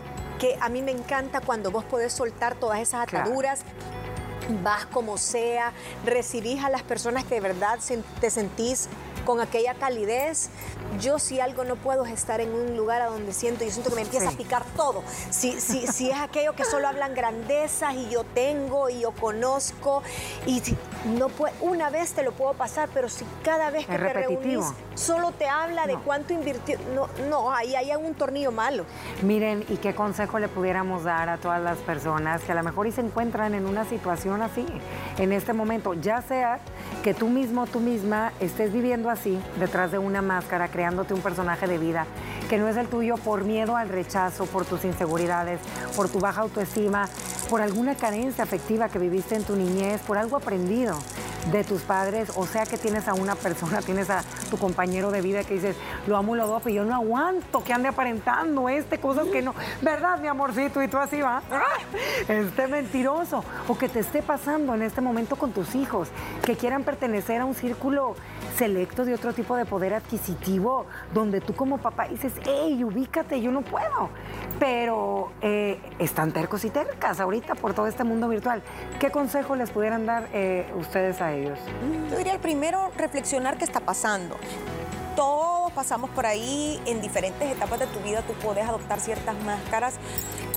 que 0.44 0.58
a 0.60 0.68
mí 0.68 0.82
me 0.82 0.90
encanta 0.90 1.40
cuando 1.40 1.70
vos 1.70 1.86
podés 1.86 2.12
soltar 2.12 2.54
todas 2.54 2.78
esas 2.78 3.08
ataduras. 3.08 3.62
Vas 4.62 4.84
como 4.84 5.16
sea, 5.16 5.72
recibís 6.04 6.62
a 6.62 6.68
las 6.68 6.82
personas 6.82 7.24
que 7.24 7.36
de 7.36 7.40
verdad 7.40 7.78
te 8.20 8.28
sentís 8.28 8.90
con 9.24 9.40
aquella 9.40 9.74
calidez. 9.74 10.50
Yo 11.00 11.18
si 11.18 11.40
algo 11.40 11.64
no 11.64 11.76
puedo 11.76 12.04
es 12.04 12.12
estar 12.12 12.40
en 12.40 12.52
un 12.52 12.76
lugar 12.76 13.02
a 13.02 13.06
donde 13.06 13.32
siento, 13.32 13.64
yo 13.64 13.70
siento 13.70 13.90
que 13.90 13.96
me 13.96 14.02
empieza 14.02 14.28
a 14.28 14.32
picar 14.32 14.64
todo. 14.76 15.02
Si, 15.30 15.60
si, 15.60 15.86
si 15.86 16.10
es 16.10 16.18
aquello 16.18 16.54
que 16.54 16.64
solo 16.64 16.88
hablan 16.88 17.14
grandezas 17.14 17.94
y 17.94 18.08
yo 18.10 18.24
tengo 18.24 18.88
y 18.88 19.00
yo 19.00 19.12
conozco 19.12 20.02
y 20.46 20.62
no 21.18 21.28
una 21.60 21.90
vez 21.90 22.12
te 22.12 22.22
lo 22.22 22.32
puedo 22.32 22.54
pasar, 22.54 22.88
pero 22.92 23.08
si 23.08 23.24
cada 23.42 23.70
vez 23.70 23.86
que 23.86 23.98
te 23.98 24.12
reunís 24.12 24.64
solo 24.94 25.32
te 25.32 25.48
habla 25.48 25.86
de 25.86 25.96
cuánto 25.96 26.32
invirtió, 26.32 26.78
no, 26.94 27.08
no, 27.28 27.52
ahí 27.52 27.74
hay 27.74 27.94
un 27.94 28.14
tornillo 28.14 28.52
malo. 28.52 28.84
Miren, 29.22 29.64
¿y 29.68 29.76
qué 29.76 29.94
consejo 29.94 30.38
le 30.38 30.48
pudiéramos 30.48 31.04
dar 31.04 31.28
a 31.28 31.38
todas 31.38 31.60
las 31.60 31.78
personas 31.78 32.42
que 32.42 32.52
a 32.52 32.54
lo 32.54 32.62
mejor 32.62 32.86
y 32.86 32.92
se 32.92 33.00
encuentran 33.00 33.54
en 33.54 33.66
una 33.66 33.84
situación 33.84 34.42
así, 34.42 34.66
en 35.18 35.32
este 35.32 35.52
momento, 35.52 35.94
ya 35.94 36.22
sea 36.22 36.60
que 37.02 37.14
tú 37.14 37.28
mismo, 37.28 37.66
tú 37.66 37.80
misma 37.80 38.32
estés 38.40 38.72
viviendo 38.72 39.10
así, 39.10 39.13
detrás 39.58 39.92
de 39.92 39.98
una 39.98 40.22
máscara, 40.22 40.68
creándote 40.68 41.14
un 41.14 41.20
personaje 41.20 41.66
de 41.66 41.78
vida 41.78 42.06
que 42.48 42.58
no 42.58 42.68
es 42.68 42.76
el 42.76 42.88
tuyo 42.88 43.16
por 43.16 43.44
miedo 43.44 43.76
al 43.76 43.88
rechazo, 43.88 44.46
por 44.46 44.64
tus 44.64 44.84
inseguridades, 44.84 45.60
por 45.96 46.08
tu 46.08 46.18
baja 46.18 46.42
autoestima, 46.42 47.08
por 47.48 47.62
alguna 47.62 47.94
carencia 47.94 48.44
afectiva 48.44 48.88
que 48.88 48.98
viviste 48.98 49.36
en 49.36 49.44
tu 49.44 49.56
niñez, 49.56 50.00
por 50.02 50.18
algo 50.18 50.36
aprendido 50.36 50.98
de 51.50 51.64
tus 51.64 51.82
padres, 51.82 52.30
o 52.36 52.46
sea 52.46 52.64
que 52.64 52.78
tienes 52.78 53.08
a 53.08 53.14
una 53.14 53.34
persona, 53.34 53.82
tienes 53.82 54.10
a 54.10 54.22
tu 54.50 54.58
compañero 54.58 55.10
de 55.10 55.20
vida 55.20 55.44
que 55.44 55.54
dices, 55.54 55.76
lo 56.06 56.16
amo, 56.16 56.34
lo 56.36 56.46
doy, 56.46 56.72
y 56.72 56.74
yo 56.74 56.84
no 56.84 56.94
aguanto 56.94 57.62
que 57.62 57.72
ande 57.72 57.88
aparentando 57.88 58.68
este, 58.68 58.98
cosas 58.98 59.26
que 59.28 59.42
no, 59.42 59.54
¿verdad, 59.82 60.18
mi 60.18 60.28
amorcito? 60.28 60.82
Y 60.82 60.88
tú 60.88 60.98
así 60.98 61.20
va, 61.20 61.42
este 62.28 62.66
mentiroso, 62.68 63.44
o 63.68 63.76
que 63.76 63.88
te 63.88 64.00
esté 64.00 64.22
pasando 64.22 64.74
en 64.74 64.82
este 64.82 65.00
momento 65.00 65.36
con 65.36 65.52
tus 65.52 65.74
hijos, 65.74 66.08
que 66.44 66.56
quieran 66.56 66.84
pertenecer 66.84 67.40
a 67.40 67.44
un 67.44 67.54
círculo 67.54 68.14
selecto 68.56 69.04
de 69.04 69.14
otro 69.14 69.32
tipo 69.32 69.56
de 69.56 69.64
poder 69.64 69.94
adquisitivo, 69.94 70.86
donde 71.12 71.40
tú 71.40 71.54
como 71.54 71.78
papá 71.78 72.08
dices, 72.08 72.32
hey, 72.44 72.82
ubícate, 72.84 73.40
yo 73.40 73.50
no 73.50 73.62
puedo. 73.62 74.10
Pero 74.58 75.32
eh, 75.40 75.80
están 75.98 76.32
tercos 76.32 76.64
y 76.64 76.70
tercas 76.70 77.20
ahorita 77.20 77.54
por 77.54 77.74
todo 77.74 77.86
este 77.86 78.04
mundo 78.04 78.28
virtual. 78.28 78.62
¿Qué 79.00 79.10
consejo 79.10 79.56
les 79.56 79.70
pudieran 79.70 80.06
dar 80.06 80.28
eh, 80.32 80.72
ustedes 80.76 81.20
a 81.20 81.33
Yo 82.10 82.16
diría 82.16 82.32
el 82.34 82.40
primero, 82.40 82.90
reflexionar 82.96 83.58
qué 83.58 83.64
está 83.64 83.80
pasando. 83.80 84.36
Todos 85.16 85.72
pasamos 85.72 86.10
por 86.10 86.26
ahí 86.26 86.80
en 86.86 87.00
diferentes 87.00 87.50
etapas 87.50 87.78
de 87.78 87.86
tu 87.86 88.00
vida, 88.00 88.22
tú 88.22 88.32
puedes 88.34 88.66
adoptar 88.66 89.00
ciertas 89.00 89.36
máscaras 89.44 89.94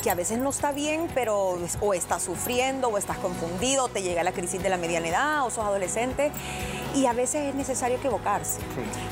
que 0.02 0.10
a 0.10 0.16
veces 0.16 0.40
no 0.40 0.50
está 0.50 0.72
bien, 0.72 1.10
pero 1.14 1.58
o 1.82 1.94
estás 1.94 2.24
sufriendo, 2.24 2.88
o 2.88 2.98
estás 2.98 3.18
confundido, 3.18 3.86
o 3.86 3.90
te 3.90 4.02
llega 4.02 4.24
la 4.24 4.32
crisis 4.32 4.62
de 4.62 4.70
la 4.70 4.78
mediana 4.78 5.08
edad, 5.08 5.46
o 5.46 5.50
sos 5.50 5.66
adolescente, 5.66 6.32
y 6.96 7.06
a 7.06 7.14
veces 7.14 7.50
es 7.50 7.56
necesario 7.56 7.98
equivocarse. 7.98 8.60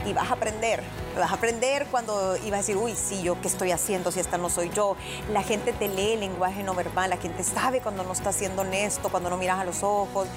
Y 0.06 0.14
vas 0.14 0.30
a 0.30 0.34
aprender, 0.34 0.82
vas 1.18 1.32
a 1.32 1.36
aprender 1.36 1.86
cuando 1.92 2.38
ibas 2.38 2.54
a 2.54 2.58
decir, 2.58 2.78
uy, 2.78 2.96
sí, 2.96 3.22
yo 3.22 3.40
qué 3.42 3.48
estoy 3.48 3.72
haciendo 3.72 4.12
si 4.12 4.20
esta 4.20 4.38
no 4.38 4.50
soy 4.50 4.70
yo. 4.70 4.96
La 5.32 5.44
gente 5.44 5.74
te 5.74 5.88
lee 5.88 6.14
el 6.14 6.22
lenguaje 6.22 6.64
no 6.64 6.74
verbal, 6.74 7.10
la 7.10 7.18
gente 7.18 7.44
sabe 7.44 7.82
cuando 7.82 8.04
no 8.04 8.14
estás 8.14 8.36
siendo 8.36 8.62
honesto, 8.62 9.10
cuando 9.10 9.30
no 9.30 9.38
miras 9.38 9.60
a 9.60 9.66
los 9.66 9.84
ojos. 9.84 10.28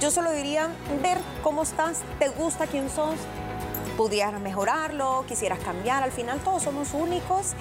Yo 0.00 0.10
solo 0.10 0.32
diría, 0.32 0.70
ver 1.02 1.18
cómo 1.42 1.62
estás, 1.62 1.98
te 2.18 2.28
gusta 2.28 2.66
quién 2.66 2.88
sos, 2.90 3.16
pudieras 3.98 4.40
mejorarlo, 4.40 5.24
quisieras 5.26 5.58
cambiar, 5.58 6.04
al 6.04 6.12
final 6.12 6.38
todos 6.38 6.62
somos 6.62 6.94
únicos 6.94 7.54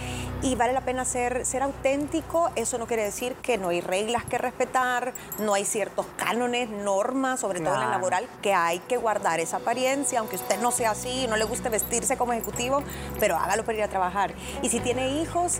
y 0.43 0.53
vale 0.53 0.71
la 0.71 0.81
pena 0.81 1.03
ser, 1.03 1.47
ser 1.47 1.63
auténtico. 1.63 2.51
Eso 2.55 2.77
no 2.77 2.85
quiere 2.85 3.03
decir 3.03 3.33
que 3.41 3.57
no 3.57 3.69
hay 3.69 3.81
reglas 3.81 4.23
que 4.23 4.37
respetar, 4.37 5.15
no 5.39 5.55
hay 5.55 5.65
ciertos 5.65 6.05
cánones, 6.15 6.69
normas, 6.69 7.39
sobre 7.39 7.59
todo 7.59 7.73
en 7.73 7.79
la 7.79 7.89
laboral, 7.89 8.27
que 8.43 8.53
hay 8.53 8.77
que 8.87 8.97
guardar 8.97 9.39
esa 9.39 9.57
apariencia, 9.57 10.19
aunque 10.19 10.35
usted 10.35 10.59
no 10.61 10.69
sea 10.69 10.91
así, 10.91 11.25
no 11.27 11.37
le 11.37 11.43
guste 11.43 11.69
vestirse 11.69 12.17
como 12.17 12.33
ejecutivo, 12.33 12.83
pero 13.19 13.35
hágalo 13.35 13.65
para 13.65 13.79
ir 13.79 13.83
a 13.85 13.87
trabajar. 13.87 14.35
Y 14.61 14.69
si 14.69 14.79
tiene 14.79 15.19
hijos, 15.19 15.59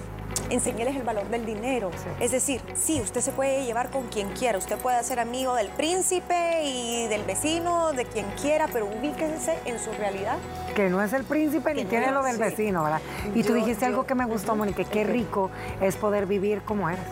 enseñarles 0.50 0.96
el 0.96 1.04
valor 1.04 1.28
del 1.30 1.46
dinero. 1.46 1.92
Es 2.20 2.32
decir, 2.32 2.62
sí, 2.76 3.02
usted 3.02 3.22
se 3.22 3.32
puede 3.32 3.66
llevar 3.66 3.90
con 3.90 4.08
quien 4.08 4.30
quiera, 4.30 4.58
usted 4.58 4.78
puede 4.78 5.04
ser 5.04 5.20
amigo 5.20 5.56
del 5.56 5.68
príncipe 5.70 6.64
y 6.64 7.08
del 7.08 7.24
vecino, 7.24 7.94
de 7.94 8.06
quien 8.06 8.26
quiera, 8.42 8.68
pero 8.72 8.86
ubíquese 8.86 9.58
en 9.66 9.80
su 9.80 9.92
realidad. 9.94 10.38
Que 10.76 10.90
no 10.90 11.02
es 11.02 11.14
el 11.14 11.24
príncipe 11.24 11.74
ni 11.74 11.86
tiene 11.86 12.12
lo 12.12 12.24
del 12.24 12.38
vecino, 12.38 12.84
¿verdad? 12.84 13.02
Y 13.34 13.44
tú 13.44 13.54
dijiste 13.54 13.86
algo 13.86 14.06
que 14.06 14.16
me 14.16 14.26
gustó, 14.26 14.56
Mónica, 14.56 14.84
qué 14.84 15.04
rico 15.04 15.50
es 15.82 15.96
poder 15.96 16.26
vivir 16.26 16.62
como 16.62 16.90
eres. 16.90 17.06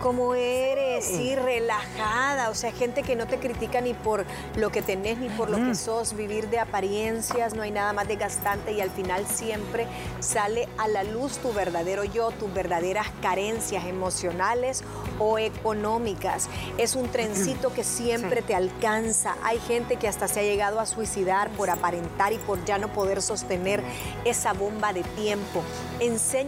Como 0.00 0.34
eres, 0.34 0.83
sí, 1.00 1.34
relajada, 1.34 2.50
o 2.50 2.54
sea, 2.54 2.72
gente 2.72 3.02
que 3.02 3.16
no 3.16 3.26
te 3.26 3.38
critica 3.38 3.80
ni 3.80 3.94
por 3.94 4.24
lo 4.56 4.70
que 4.70 4.82
tenés 4.82 5.18
ni 5.18 5.28
por 5.28 5.50
lo 5.50 5.56
que 5.56 5.74
sos, 5.74 6.14
vivir 6.14 6.48
de 6.48 6.58
apariencias, 6.58 7.54
no 7.54 7.62
hay 7.62 7.70
nada 7.70 7.92
más 7.92 8.08
desgastante 8.08 8.72
y 8.72 8.80
al 8.80 8.90
final 8.90 9.26
siempre 9.26 9.86
sale 10.20 10.68
a 10.78 10.88
la 10.88 11.04
luz 11.04 11.38
tu 11.38 11.52
verdadero 11.52 12.04
yo, 12.04 12.30
tus 12.32 12.52
verdaderas 12.52 13.06
carencias 13.22 13.84
emocionales 13.86 14.82
o 15.18 15.38
económicas. 15.38 16.48
Es 16.78 16.96
un 16.96 17.08
trencito 17.08 17.72
que 17.72 17.84
siempre 17.84 18.42
te 18.42 18.54
alcanza. 18.54 19.36
Hay 19.42 19.58
gente 19.60 19.96
que 19.96 20.08
hasta 20.08 20.28
se 20.28 20.40
ha 20.40 20.42
llegado 20.42 20.80
a 20.80 20.86
suicidar 20.86 21.50
por 21.50 21.70
aparentar 21.70 22.32
y 22.32 22.38
por 22.38 22.64
ya 22.64 22.78
no 22.78 22.92
poder 22.92 23.22
sostener 23.22 23.82
esa 24.24 24.52
bomba 24.52 24.92
de 24.92 25.02
tiempo. 25.02 25.62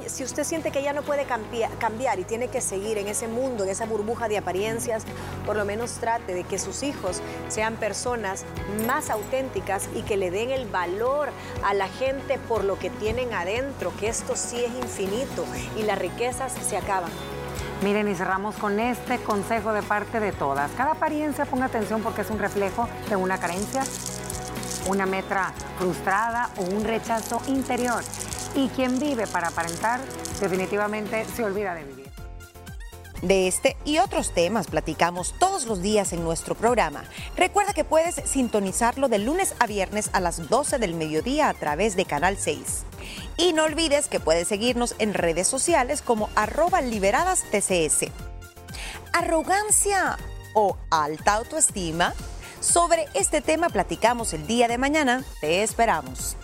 si 0.07 0.25
usted 0.25 0.45
siente 0.45 0.71
que 0.71 0.83
ya 0.83 0.93
no 0.93 1.03
puede 1.03 1.25
cambiar 1.25 2.19
y 2.19 2.25
tiene 2.25 2.49
que 2.49 2.61
seguir 2.61 2.99
en 2.99 3.09
ese 3.09 3.29
mundo, 3.29 3.65
en 3.65 3.71
esa 3.71 3.87
burbuja 3.87 4.29
apariencias, 4.39 5.05
por 5.45 5.57
lo 5.57 5.65
menos 5.65 5.93
trate 5.93 6.35
de 6.35 6.45
que 6.45 6.59
sus 6.59 6.83
hijos 6.83 7.21
sean 7.49 7.77
personas 7.77 8.45
más 8.87 9.11
auténticas 9.11 9.89
y 9.95 10.03
que 10.03 10.17
le 10.17 10.31
den 10.31 10.51
el 10.51 10.67
valor 10.69 11.31
a 11.65 11.75
la 11.75 11.89
gente 11.89 12.39
por 12.39 12.65
lo 12.65 12.79
que 12.79 12.91
tienen 12.91 13.33
adentro, 13.33 13.93
que 13.99 14.09
esto 14.09 14.37
sí 14.37 14.65
es 14.65 14.73
infinito 14.75 15.45
y 15.79 15.83
las 15.83 15.99
riquezas 15.99 16.53
se 16.53 16.77
acaban. 16.77 17.11
Miren, 17.83 18.09
y 18.09 18.15
cerramos 18.15 18.57
con 18.57 18.81
este 18.81 19.19
consejo 19.19 19.73
de 19.73 19.83
parte 19.83 20.19
de 20.19 20.33
todas. 20.33 20.71
Cada 20.73 20.93
apariencia 20.93 21.45
ponga 21.45 21.67
atención 21.67 22.03
porque 22.03 22.23
es 22.23 22.31
un 22.31 22.39
reflejo 22.39 22.89
de 23.09 23.17
una 23.17 23.39
carencia, 23.39 23.85
una 24.89 25.05
metra 25.05 25.53
frustrada 25.79 26.51
o 26.57 26.63
un 26.63 26.85
rechazo 26.85 27.43
interior. 27.49 28.03
Y 28.55 28.69
quien 28.71 28.99
vive 28.99 29.27
para 29.27 29.49
aparentar 29.49 30.01
definitivamente 30.41 31.27
se 31.27 31.45
olvida 31.45 31.75
de 31.75 31.85
vivir. 31.85 32.06
De 33.23 33.49
este 33.49 33.77
y 33.85 33.99
otros 33.99 34.33
temas 34.33 34.67
platicamos 34.67 35.35
todos 35.39 35.67
los 35.67 35.81
días 35.81 36.13
en 36.13 36.23
nuestro 36.23 36.55
programa. 36.55 37.05
Recuerda 37.37 37.73
que 37.73 37.85
puedes 37.85 38.17
sintonizarlo 38.29 39.09
de 39.09 39.19
lunes 39.19 39.55
a 39.59 39.67
viernes 39.67 40.11
a 40.13 40.21
las 40.21 40.49
12 40.49 40.79
del 40.79 40.95
mediodía 40.95 41.49
a 41.49 41.55
través 41.55 41.97
de 41.97 42.05
Canal 42.05 42.37
6. 42.37 42.85
Y 43.39 43.53
no 43.53 43.65
olvides 43.65 44.09
que 44.09 44.21
puedes 44.21 44.49
seguirnos 44.49 44.95
en 44.99 45.15
redes 45.15 45.49
sociales 45.49 46.03
como 46.03 46.29
arroba 46.35 46.81
liberadas 46.81 47.45
TCS. 47.51 48.11
Arrogancia 49.13 50.19
o 50.55 50.77
alta 50.91 51.35
autoestima. 51.35 52.15
Sobre 52.61 53.07
este 53.15 53.41
tema 53.41 53.69
platicamos 53.69 54.33
el 54.35 54.47
día 54.47 54.69
de 54.69 54.79
mañana. 54.79 55.25
Te 55.41 55.63
esperamos. 55.63 56.37